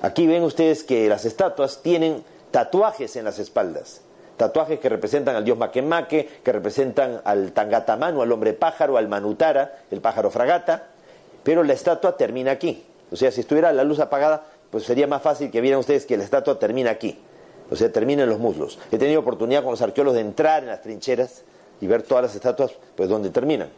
[0.00, 4.00] aquí ven ustedes que las estatuas tienen tatuajes en las espaldas.
[4.38, 9.80] Tatuajes que representan al dios Makemake, que representan al Tangatamanu, al hombre pájaro, al Manutara,
[9.90, 10.86] el pájaro fragata,
[11.42, 12.82] pero la estatua termina aquí.
[13.12, 16.16] O sea, si estuviera la luz apagada, pues sería más fácil que vieran ustedes que
[16.16, 17.18] la estatua termina aquí.
[17.70, 18.78] O sea, termina los muslos.
[18.92, 21.42] He tenido oportunidad con los arqueólogos de entrar en las trincheras
[21.80, 23.68] y ver todas las estatuas, pues donde terminan.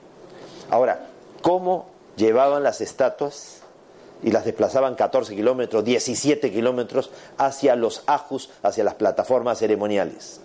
[0.70, 1.06] Ahora,
[1.42, 1.86] ¿cómo
[2.16, 3.62] llevaban las estatuas
[4.22, 10.40] y las desplazaban 14 kilómetros, 17 kilómetros hacia los ajus, hacia las plataformas ceremoniales?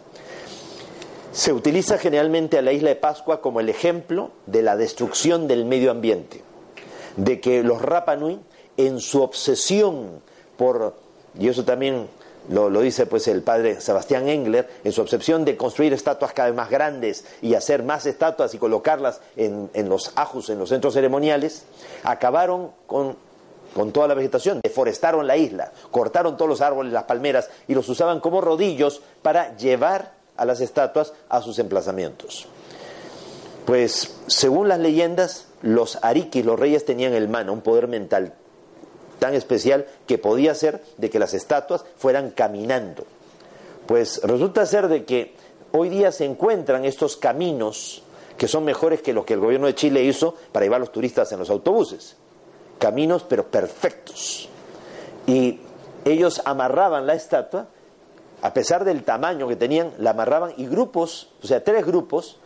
[1.33, 5.65] Se utiliza generalmente a la isla de Pascua como el ejemplo de la destrucción del
[5.65, 6.43] medio ambiente,
[7.17, 8.39] de que los Rapanui,
[8.77, 10.21] en su obsesión
[10.57, 10.95] por,
[11.37, 12.07] y eso también
[12.49, 16.57] lo, dice pues el padre Sebastián Engler, en su obsesión de construir estatuas cada vez
[16.57, 21.63] más grandes y hacer más estatuas y colocarlas en, los ajus, en los centros ceremoniales,
[22.03, 23.15] acabaron con,
[23.73, 27.87] con toda la vegetación, deforestaron la isla, cortaron todos los árboles, las palmeras y los
[27.87, 32.47] usaban como rodillos para llevar a las estatuas a sus emplazamientos.
[33.65, 38.33] Pues según las leyendas, los ariquis, los reyes tenían el mana, un poder mental
[39.20, 43.05] tan especial que podía ser de que las estatuas fueran caminando.
[43.86, 45.36] Pues resulta ser de que
[45.72, 48.03] hoy día se encuentran estos caminos
[48.38, 50.91] que son mejores que lo que el gobierno de Chile hizo para llevar a los
[50.91, 52.16] turistas en los autobuses.
[52.80, 54.49] Caminos pero perfectos.
[55.28, 55.59] Y
[56.05, 57.68] ellos amarraban la estatua,
[58.41, 62.39] a pesar del tamaño que tenían, la amarraban y grupos, o sea, tres grupos,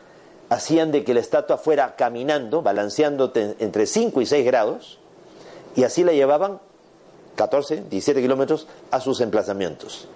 [0.49, 4.99] hacían de que la estatua fuera caminando, balanceando entre 5 y 6 grados,
[5.78, 6.59] y así la llevaban
[7.36, 10.07] 14, 17 kilómetros a sus emplazamientos.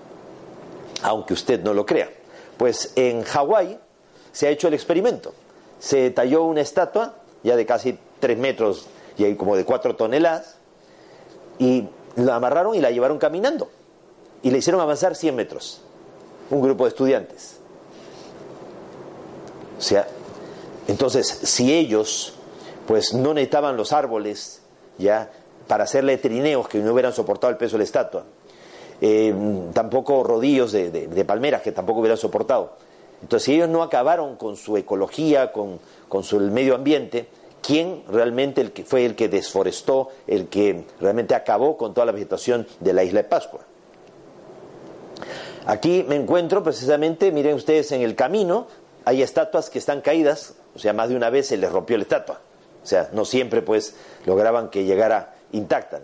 [1.04, 2.10] Aunque usted no lo crea.
[2.58, 3.80] Pues en Hawái
[4.32, 5.34] se ha hecho el experimento.
[5.80, 8.88] Se talló una estatua ya de casi 3 metros
[9.18, 10.56] y como de 4 toneladas
[11.60, 13.70] y la amarraron y la llevaron caminando
[14.42, 15.82] y le hicieron avanzar 100 metros.
[16.50, 17.58] Un grupo de estudiantes.
[19.78, 20.08] O sea,
[20.88, 22.34] entonces, si ellos
[22.88, 24.62] pues no necesitaban los árboles
[24.98, 25.32] ya
[25.68, 28.26] para hacerle trineos que no hubieran soportado el peso de la estatua.
[29.04, 29.34] Eh,
[29.74, 32.76] tampoco rodillos de, palmeras que tampoco hubieran soportado.
[33.22, 35.80] Entonces, si ellos no acabaron con su ecología, con,
[36.24, 37.28] su medio ambiente,
[37.62, 42.12] ¿quién realmente el que fue el que desforestó, el que realmente acabó con toda la
[42.12, 43.62] vegetación de la isla de Pascua?
[45.66, 48.68] Aquí me encuentro precisamente, miren ustedes, en el camino
[49.06, 52.04] hay estatuas que están caídas, o sea, más de una vez se les rompió la
[52.04, 52.42] estatua.
[52.84, 53.96] O sea, no siempre pues
[54.26, 56.02] lograban que llegara intacta.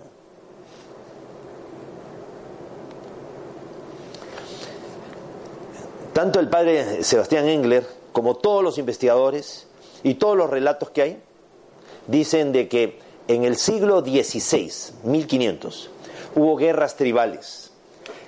[6.13, 9.67] Tanto el padre Sebastián Engler como todos los investigadores
[10.01, 11.21] y todos los relatos que hay
[12.07, 14.71] dicen de que en el siglo XVI,
[15.03, 15.89] 1500,
[16.35, 17.71] hubo guerras tribales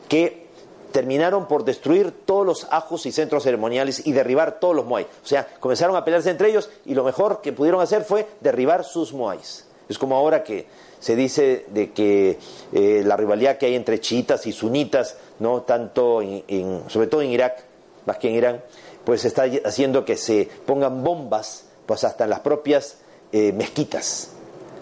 [0.07, 0.47] que
[0.91, 5.07] terminaron por destruir todos los ajos y centros ceremoniales y derribar todos los moais.
[5.23, 8.83] O sea, comenzaron a pelearse entre ellos y lo mejor que pudieron hacer fue derribar
[8.83, 9.67] sus moais.
[9.87, 10.67] Es como ahora que
[10.99, 12.37] se dice de que
[12.73, 17.31] eh, la rivalidad que hay entre chiitas y sunitas, no tanto en, sobre todo en
[17.31, 17.63] Irak,
[18.05, 18.63] más que en Irán,
[19.05, 22.97] pues está haciendo que se pongan bombas, pues hasta en las propias
[23.31, 24.31] eh, mezquitas.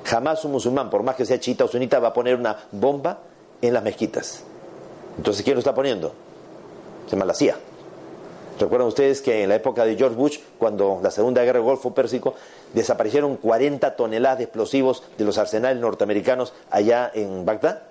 [0.03, 3.21] Jamás un musulmán, por más que sea chiita o sunita, va a poner una bomba
[3.61, 4.43] en las mezquitas.
[5.17, 6.13] Entonces, ¿quién lo está poniendo?
[7.09, 7.57] Se malacía.
[8.59, 11.93] Recuerdan ustedes que en la época de George Bush, cuando la Segunda Guerra del Golfo
[11.93, 12.33] Pérsico,
[12.73, 17.83] desaparecieron 40 toneladas de explosivos de los arsenales norteamericanos allá en Bagdad.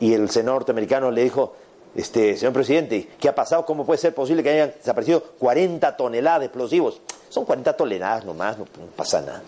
[0.00, 1.54] Y el senador norteamericano le dijo,
[1.94, 3.64] este, señor presidente, ¿qué ha pasado?
[3.64, 7.00] ¿Cómo puede ser posible que hayan desaparecido 40 toneladas de explosivos?
[7.28, 8.66] Son 40 toneladas nomás, no,
[8.96, 9.42] pasa nada.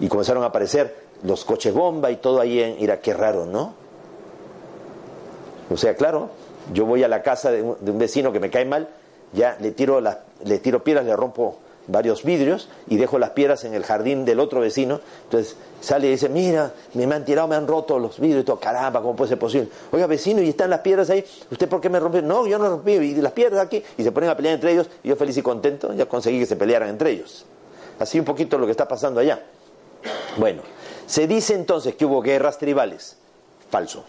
[0.00, 3.00] Y comenzaron a aparecer los coches bomba y todo ahí en Irak.
[3.00, 3.74] Qué raro, ¿no?
[5.70, 6.30] O sea, claro,
[6.72, 8.88] yo voy a la casa de un vecino que me cae mal,
[9.32, 11.58] ya le tiro, las, le tiro piedras, le rompo
[11.88, 15.00] varios vidrios y dejo las piedras en el jardín del otro vecino.
[15.24, 18.60] Entonces sale y dice, mira, me han tirado, me han roto los vidrios y todo,
[18.60, 19.68] caramba, ¿cómo puede ser posible?
[19.90, 22.22] Oiga, vecino, y están las piedras ahí, ¿usted por qué me rompió?
[22.22, 24.88] No, yo no rompí, y las piedras aquí, y se ponen a pelear entre ellos,
[25.02, 27.44] y yo feliz y contento, ya conseguí que se pelearan entre ellos.
[27.98, 29.42] Así un poquito lo que está pasando allá.
[30.36, 30.62] Bueno,
[31.06, 33.18] Se dice entonces que hubo guerras tribales.
[33.70, 34.04] Falso.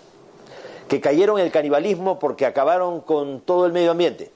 [0.88, 4.32] Que cayeron el canibalismo porque acabaron con todo el medio ambiente.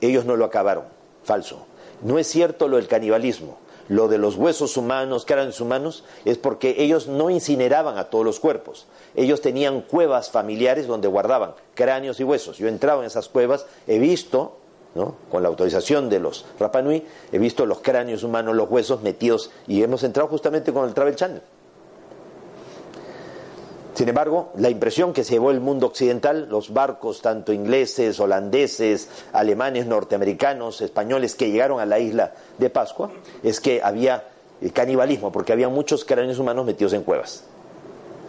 [0.00, 0.84] Ellos no lo acabaron.
[1.24, 1.66] Falso.
[2.02, 3.58] No es cierto lo del canibalismo.
[3.88, 8.38] Lo de los huesos humanos, cráneos humanos, es porque ellos no incineraban a todos los
[8.38, 8.86] cuerpos.
[9.16, 12.58] Ellos tenían cuevas familiares donde guardaban cráneos y huesos.
[12.58, 14.58] Yo he entrado en esas cuevas, he visto,
[14.94, 15.16] ¿no?
[15.28, 19.82] con la autorización de los Rapanui, he visto los cráneos humanos, los huesos metidos, y
[19.82, 21.42] hemos entrado justamente con el Travel Channel.
[23.94, 29.08] Sin embargo, la impresión que se llevó el mundo occidental, los barcos tanto ingleses, holandeses,
[29.32, 33.10] alemanes, norteamericanos, españoles que llegaron a la isla de Pascua,
[33.42, 34.28] es que había
[34.60, 37.44] eh, canibalismo, porque había muchos cráneos humanos metidos en cuevas.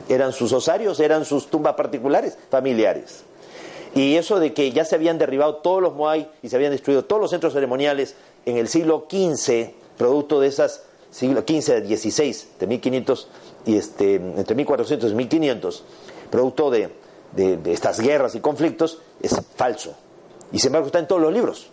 [0.09, 3.23] Eran sus osarios, eran sus tumbas particulares, familiares.
[3.93, 7.05] Y eso de que ya se habían derribado todos los Moai y se habían destruido
[7.05, 12.67] todos los centros ceremoniales en el siglo XV, producto de esas siglo XV, XVI, de
[12.67, 13.27] 1500
[13.65, 15.83] y este, entre 1400 y 1500,
[16.29, 16.89] producto de,
[17.65, 19.95] estas guerras y conflictos, es falso.
[20.51, 21.69] Y sin embargo está en todos los libros.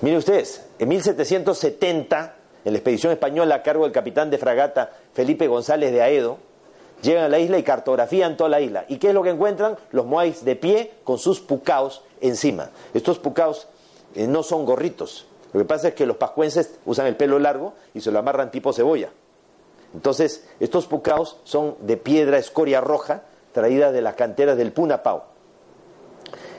[0.00, 5.46] Miren ustedes, en 1770, en la expedición española a cargo del capitán de fragata Felipe
[5.46, 6.38] González de Aedo,
[7.02, 8.84] llegan a la isla y cartografían toda la isla.
[8.88, 9.76] ¿Y qué es lo que encuentran?
[9.92, 12.70] Los moais de pie con sus pucaos encima.
[12.94, 13.68] Estos pucaos
[14.14, 15.26] eh, no son gorritos.
[15.52, 18.50] Lo que pasa es que los pascuenses usan el pelo largo y se lo amarran
[18.50, 19.10] tipo cebolla.
[19.94, 23.22] Entonces, estos pucaos son de piedra escoria roja,
[23.52, 25.22] traída de las canteras del Punapau.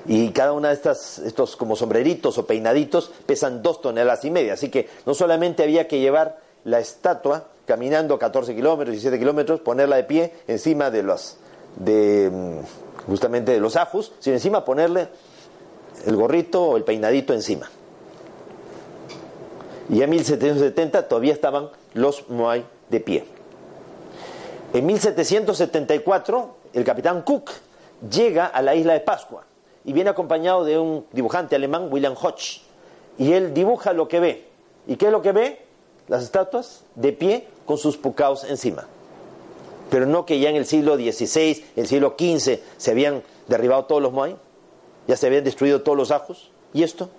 [0.05, 4.53] Y cada una de estas, estos como sombreritos o peinaditos, pesan dos toneladas y media.
[4.53, 9.95] Así que no solamente había que llevar la estatua caminando 14 kilómetros, 17 kilómetros, ponerla
[9.95, 11.38] de pie encima de los,
[11.77, 15.07] de, mm, justamente de los ajus, sino encima ponerle
[16.05, 17.69] el gorrito o el peinadito encima.
[19.89, 23.23] Y en 1770 todavía estaban los Moai de pie.
[24.73, 27.51] En 1774, el capitán Cook
[28.09, 29.43] llega a la isla de Pascua
[29.83, 32.61] y viene acompañado de un dibujante alemán, William Hodge,
[33.17, 34.45] y él dibuja lo que ve.
[34.87, 35.65] ¿Y qué es lo que ve?
[36.07, 38.87] Las estatuas de pie con sus pucaos encima.
[39.89, 44.01] Pero no que ya en el siglo XVI, el siglo XV, se habían derribado todos
[44.01, 44.35] los Moai,
[45.07, 46.51] ya se habían destruido todos los ajos.
[46.73, 47.09] ¿Y esto?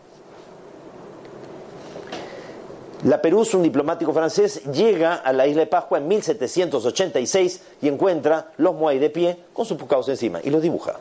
[3.05, 8.53] La Perú, un diplomático francés, llega a la isla de Pascua en 1786 y encuentra
[8.59, 10.95] los Moai de pie con sus pucaos encima y los dibuja.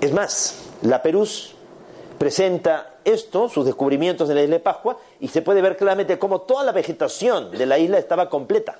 [0.00, 1.28] Es más, la Perú
[2.16, 6.42] presenta esto, sus descubrimientos en la isla de Pascua, y se puede ver claramente cómo
[6.42, 8.78] toda la vegetación de la isla estaba completa.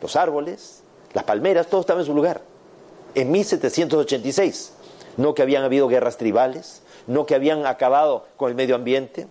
[0.00, 0.82] Los árboles,
[1.12, 2.40] las palmeras, todo estaba en su lugar.
[3.14, 4.72] En 1786.
[5.18, 9.26] No que habían habido guerras tribales, no que habían acabado con el medio ambiente,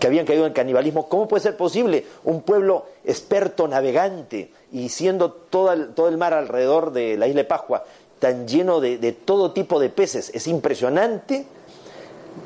[0.00, 1.08] que habían caído en el canibalismo.
[1.08, 7.18] ¿Cómo puede ser posible un pueblo experto navegante y siendo todo el, mar alrededor de
[7.18, 7.84] la isla de Pascua
[8.18, 10.30] tan lleno de, todo tipo de peces?
[10.34, 11.44] Es impresionante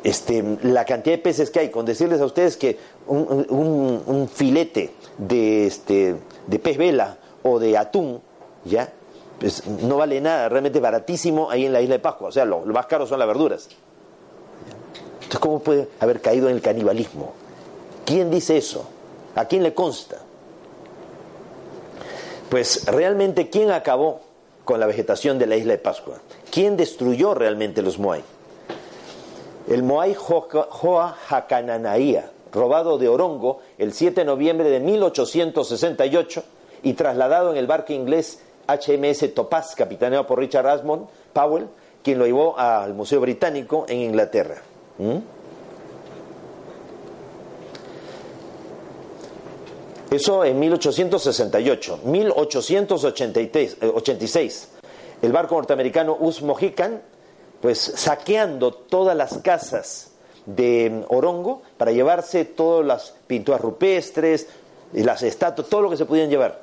[0.02, 1.68] este, la cantidad de peces que hay.
[1.70, 2.76] Con decirles a ustedes que
[3.06, 6.16] un, filete de, este,
[6.48, 8.20] de pez vela o de atún,
[8.64, 8.92] ¿ya?
[9.38, 12.28] Pues no vale nada, realmente baratísimo ahí en la isla de Pascua.
[12.28, 13.68] O sea, lo, lo más caro son las verduras.
[15.14, 17.43] Entonces, ¿cómo puede haber caído en el canibalismo?
[18.04, 18.86] ¿Quién dice eso?
[19.34, 20.18] ¿A quién le consta?
[22.48, 24.20] Pues realmente, ¿quién acabó
[24.64, 26.18] con la vegetación de la isla de Pascua?
[26.50, 28.22] ¿Quién destruyó realmente los Moai?
[29.68, 36.44] El Moai Joa Hakananaía, robado de Orongo el 7 de noviembre de 1868
[36.82, 41.66] y trasladado en el barco inglés HMS Topaz, capitaneado por Richard Asmond Powell,
[42.02, 44.62] quien lo llevó al Museo Británico en Inglaterra.
[44.98, 45.16] ¿Mm?
[50.10, 52.00] Eso en 1868.
[52.04, 54.68] 1886,
[55.22, 57.02] el barco norteamericano Us Mohican,
[57.60, 60.10] pues saqueando todas las casas
[60.46, 64.48] de Orongo para llevarse todas las pinturas rupestres,
[64.92, 66.62] las estatuas, todo lo que se podían llevar.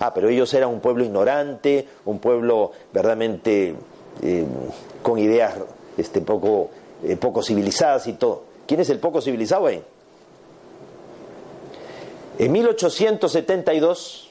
[0.00, 3.76] Ah, pero ellos eran un pueblo ignorante, un pueblo verdaderamente
[4.20, 4.44] eh,
[5.00, 5.54] con ideas
[5.96, 6.70] este, poco,
[7.04, 8.42] eh, poco civilizadas y todo.
[8.66, 9.82] ¿Quién es el poco civilizado ahí?
[12.38, 14.30] En 1872,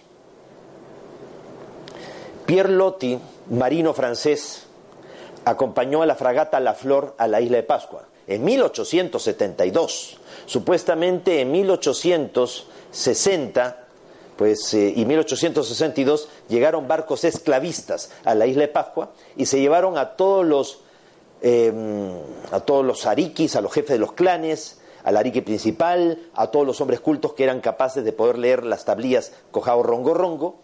[2.45, 4.67] Pierre Loti, marino francés,
[5.45, 8.07] acompañó a la fragata La Flor a la isla de Pascua.
[8.27, 13.77] En 1872, supuestamente en 1860
[14.35, 19.99] pues, eh, y 1862 llegaron barcos esclavistas a la isla de Pascua y se llevaron
[19.99, 20.79] a todos los,
[21.41, 22.11] em,
[22.51, 26.65] a todos los ariquis, a los jefes de los clanes, al arique principal, a todos
[26.65, 30.55] los hombres cultos que eran capaces de poder leer las tablillas cojao rongo rongo,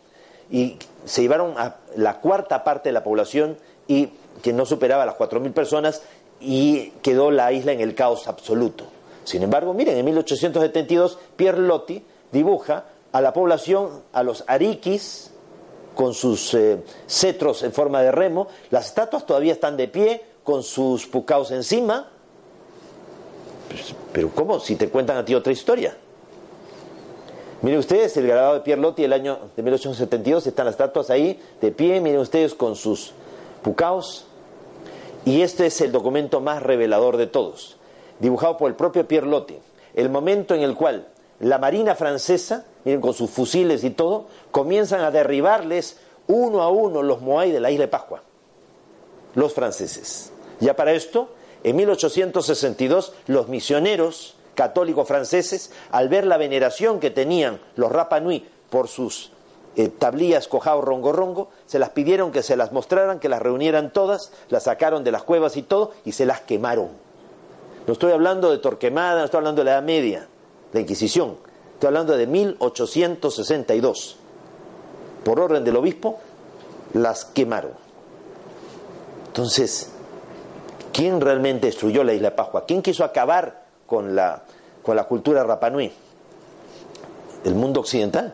[0.50, 3.58] y se llevaron a la cuarta parte de la población
[3.88, 4.10] y
[4.42, 6.02] que no superaba las 4.000 personas
[6.40, 8.86] y quedó la isla en el caos absoluto.
[9.24, 15.32] Sin embargo, miren, en 1872 Pierre Lotti dibuja a la población, a los ariquis,
[15.96, 20.64] con sus eh, cetros en forma de remo, las estatuas todavía están de pie, con
[20.64, 22.12] sus pucaos encima.
[23.70, 24.60] Pues, pero ¿cómo?
[24.60, 25.96] Si te cuentan a ti otra historia.
[27.62, 31.40] Miren ustedes el grabado de Pierre Lotti del año de 1872, están las estatuas ahí
[31.60, 33.14] de pie, miren ustedes con sus
[33.64, 34.26] pucaos.
[35.26, 37.78] Y este es el documento más revelador de todos,
[38.20, 39.58] dibujado por el propio Pierre Lotti.
[39.96, 41.08] El momento en el cual
[41.40, 47.02] la Marina francesa, miren con sus fusiles y todo, comienzan a derribarles uno a uno
[47.02, 48.22] los Moai de la isla de Pascua,
[49.34, 50.32] los franceses.
[50.60, 51.30] Ya para esto,
[51.70, 58.48] en 1862, los misioneros católicos franceses, al ver la veneración que tenían los Rapa Nui
[58.70, 59.32] por sus
[59.76, 63.92] eh, tablillas cojao rongo rongo, se las pidieron que se las mostraran, que las reunieran
[63.92, 66.88] todas, las sacaron de las cuevas y todo, y se las quemaron.
[67.86, 70.30] No estoy hablando de Torquemada, no estoy hablando de la Edad Media,
[70.72, 71.36] la Inquisición.
[71.74, 74.16] Estoy hablando de 1862.
[75.26, 76.20] Por orden del obispo,
[76.94, 77.74] las quemaron.
[79.28, 79.92] Entonces,
[80.98, 82.66] ¿quién realmente destruyó la isla de Pascua?
[82.66, 84.42] ¿Quién quiso acabar con la,
[84.82, 85.92] con la cultura Rapanui?
[87.44, 88.34] El mundo occidental,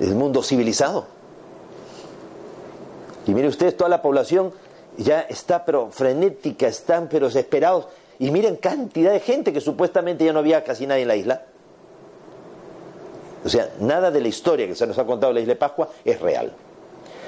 [0.00, 1.06] el mundo civilizado.
[3.26, 4.50] Y mire ustedes, toda la población
[4.96, 7.88] ya está pero frenética, están pero desesperados.
[8.18, 11.42] Y miren cantidad de gente que supuestamente ya no había casi nadie en la isla.
[13.44, 15.58] O sea, nada de la historia que se nos ha contado en la isla de
[15.58, 16.50] Pascua es real.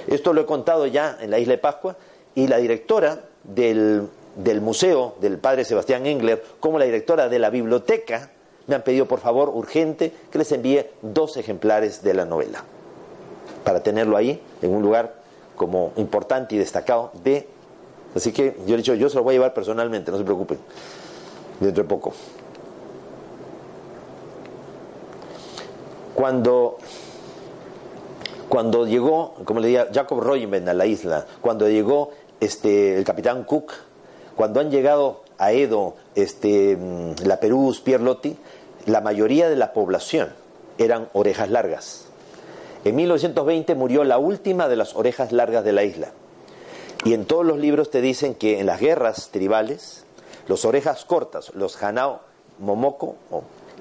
[0.07, 1.95] Esto lo he contado ya en la isla de Pascua
[2.35, 7.51] y la directora del, del museo del padre Sebastián Engler, como la directora de la
[7.51, 8.31] biblioteca,
[8.67, 12.65] me han pedido por favor urgente que les envíe dos ejemplares de la novela
[13.65, 15.15] para tenerlo ahí en un lugar
[15.57, 17.49] como importante y destacado de
[18.15, 20.59] así que yo he dicho yo se lo voy a llevar personalmente no se preocupen
[21.61, 22.13] dentro de poco.
[26.15, 26.79] Cuando,
[28.49, 32.11] cuando llegó, como le decía, Jacob Royman a la isla, cuando llegó
[32.41, 33.73] este, el capitán Cook,
[34.37, 38.37] cuando han llegado a Edo, este, mm, la Perú, Pierlotti,
[38.85, 40.33] la mayoría de la población
[40.79, 42.07] eran orejas largas.
[42.85, 46.13] En 1920 murió la última de las orejas largas de la isla.
[47.05, 50.05] Y en todos los libros te dicen que en las guerras tribales,
[50.47, 52.21] los orejas cortas, los Hanao
[52.59, 53.17] Momoko,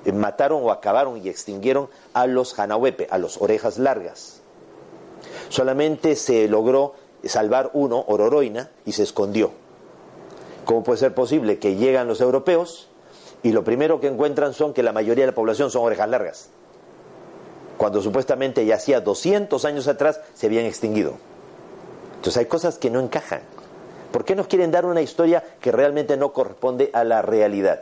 [0.06, 4.41] eh, mataron o acabaron y extinguieron a los Hanahuepe, a los orejas largas.
[5.49, 6.93] Solamente se logró
[7.26, 9.64] salvar uno, Ororoina, y se escondió.
[10.66, 12.89] ¿Cómo puede ser posible que llegan los europeos
[13.43, 16.49] y lo primero que encuentran son que la mayoría de la población son orejas largas?
[17.78, 21.13] Cuando supuestamente ya hacía 200 años atrás se habían extinguido.
[22.16, 23.41] Entonces hay cosas que no encajan.
[24.11, 27.82] ¿Por qué nos quieren dar una historia que realmente no corresponde a la realidad?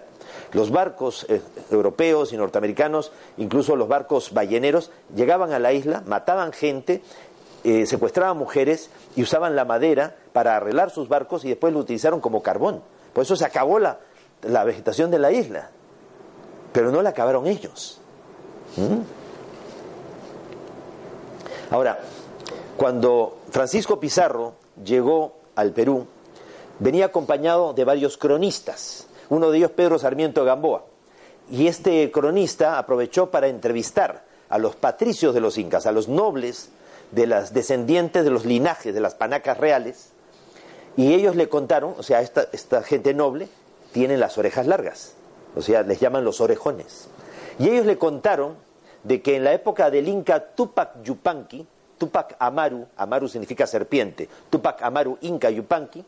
[0.52, 6.52] Los barcos eh, europeos y norteamericanos, incluso los barcos balleneros, llegaban a la isla, mataban
[6.52, 7.02] gente,
[7.64, 12.20] eh, secuestraban mujeres y usaban la madera para arreglar sus barcos y después lo utilizaron
[12.20, 12.82] como carbón.
[13.14, 14.00] Por eso se acabó la,
[14.64, 15.70] vegetación de la isla.
[16.72, 18.00] Pero no la acabaron ellos.
[18.76, 19.02] ¿Mm?
[21.72, 22.00] Ahora,
[22.76, 26.08] cuando Francisco Pizarro llegó al Perú,
[26.80, 30.86] venía acompañado de varios cronistas uno de ellos Pedro Sarmiento Gamboa.
[31.50, 36.70] Y este cronista aprovechó para entrevistar a los patricios de los incas, a los nobles
[37.14, 40.12] de las descendientes de los linajes de las panacas reales,
[40.96, 43.48] y ellos le contaron, o sea, esta, esta gente noble
[43.92, 45.14] tiene las orejas largas,
[45.56, 47.08] o sea, les llaman los orejones.
[47.60, 48.56] Y ellos le contaron
[49.04, 51.66] de que en la época del Inca Tupac Yupanqui,
[51.98, 56.04] Tupac Amaru, Amaru significa serpiente, Tupac Amaru Inca Yupanqui,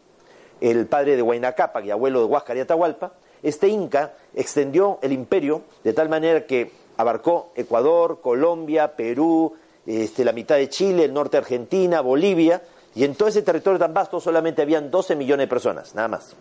[0.62, 5.62] el padre de Huayna y abuelo de Huáscar y Atahualpa, este inca extendió el imperio
[5.84, 9.54] de tal manera que abarcó Ecuador, Colombia, Perú,
[9.86, 12.62] este, la mitad de Chile, el norte de Argentina, Bolivia,
[12.96, 16.36] y en todo ese territorio tan vasto solamente habían 12 millones de personas, nada más.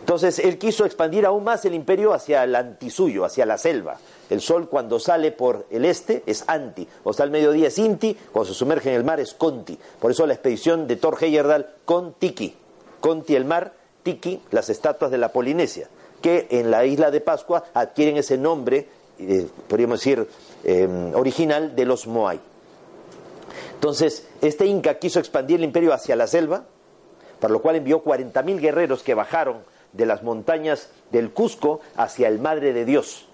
[0.00, 3.98] Entonces él quiso expandir aún más el imperio hacia el antisuyo, hacia la selva.
[4.28, 8.16] El sol cuando sale por el este es anti, o sea, al mediodía es inti,
[8.32, 9.78] cuando se sumerge en el mar es conti.
[10.00, 12.56] Por eso la expedición de Thor Heyerdahl con Tiki,
[13.00, 15.88] Conti el mar, Tiki, las estatuas de la Polinesia,
[16.20, 18.88] que en la isla de Pascua adquieren ese nombre,
[19.18, 20.26] eh, podríamos decir,
[20.64, 22.40] em, original de los Moai.
[23.74, 26.64] Entonces, este Inca quiso expandir el imperio hacia la selva,
[27.40, 29.58] para lo cual envió 40.000 guerreros que bajaron
[29.92, 33.26] de las montañas del Cusco hacia el Madre de Dios,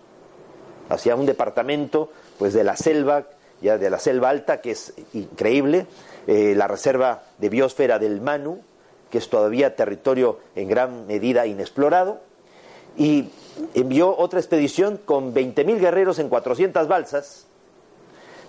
[0.88, 3.26] hacia un departamento pues de la selva,
[3.60, 5.86] ya de la selva alta, que es increíble,
[6.26, 8.62] eh, la reserva de biosfera del Manu,
[9.10, 12.20] que es todavía territorio en gran medida inexplorado,
[12.96, 13.30] y
[13.74, 17.46] envió otra expedición con 20.000 guerreros en 400 balsas,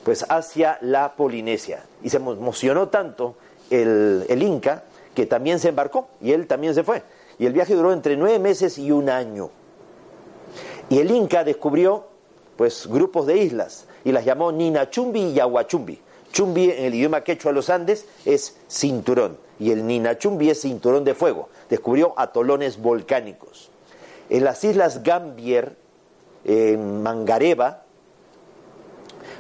[0.03, 1.85] pues hacia la Polinesia.
[2.03, 3.35] Y se emocionó tanto
[3.69, 4.83] el, el Inca
[5.13, 7.03] que también se embarcó y él también se fue.
[7.37, 9.49] Y el viaje duró entre nueve meses y un año.
[10.89, 12.07] Y el Inca descubrió
[12.57, 16.01] pues grupos de islas y las llamó Ninachumbi y Yahuachumbi.
[16.31, 21.03] Chumbi en el idioma quechua de los Andes es cinturón y el Ninachumbi es cinturón
[21.03, 21.49] de fuego.
[21.69, 23.69] Descubrió atolones volcánicos.
[24.30, 25.75] En las islas Gambier,
[26.45, 27.84] en Mangareva,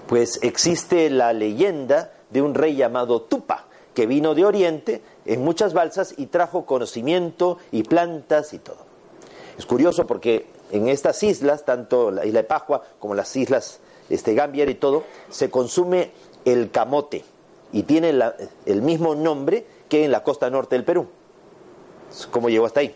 [0.07, 5.73] pues existe la leyenda de un rey llamado Tupa, que vino de Oriente en muchas
[5.73, 8.89] balsas y trajo conocimiento y plantas y todo.
[9.57, 13.79] Es curioso porque en estas islas, tanto la isla de Pascua como las islas
[14.09, 16.11] este, Gambier y todo, se consume
[16.45, 17.23] el camote
[17.71, 18.17] y tiene
[18.65, 21.07] el mismo nombre que en la costa norte del Perú.
[22.31, 22.95] ¿Cómo llegó hasta ahí?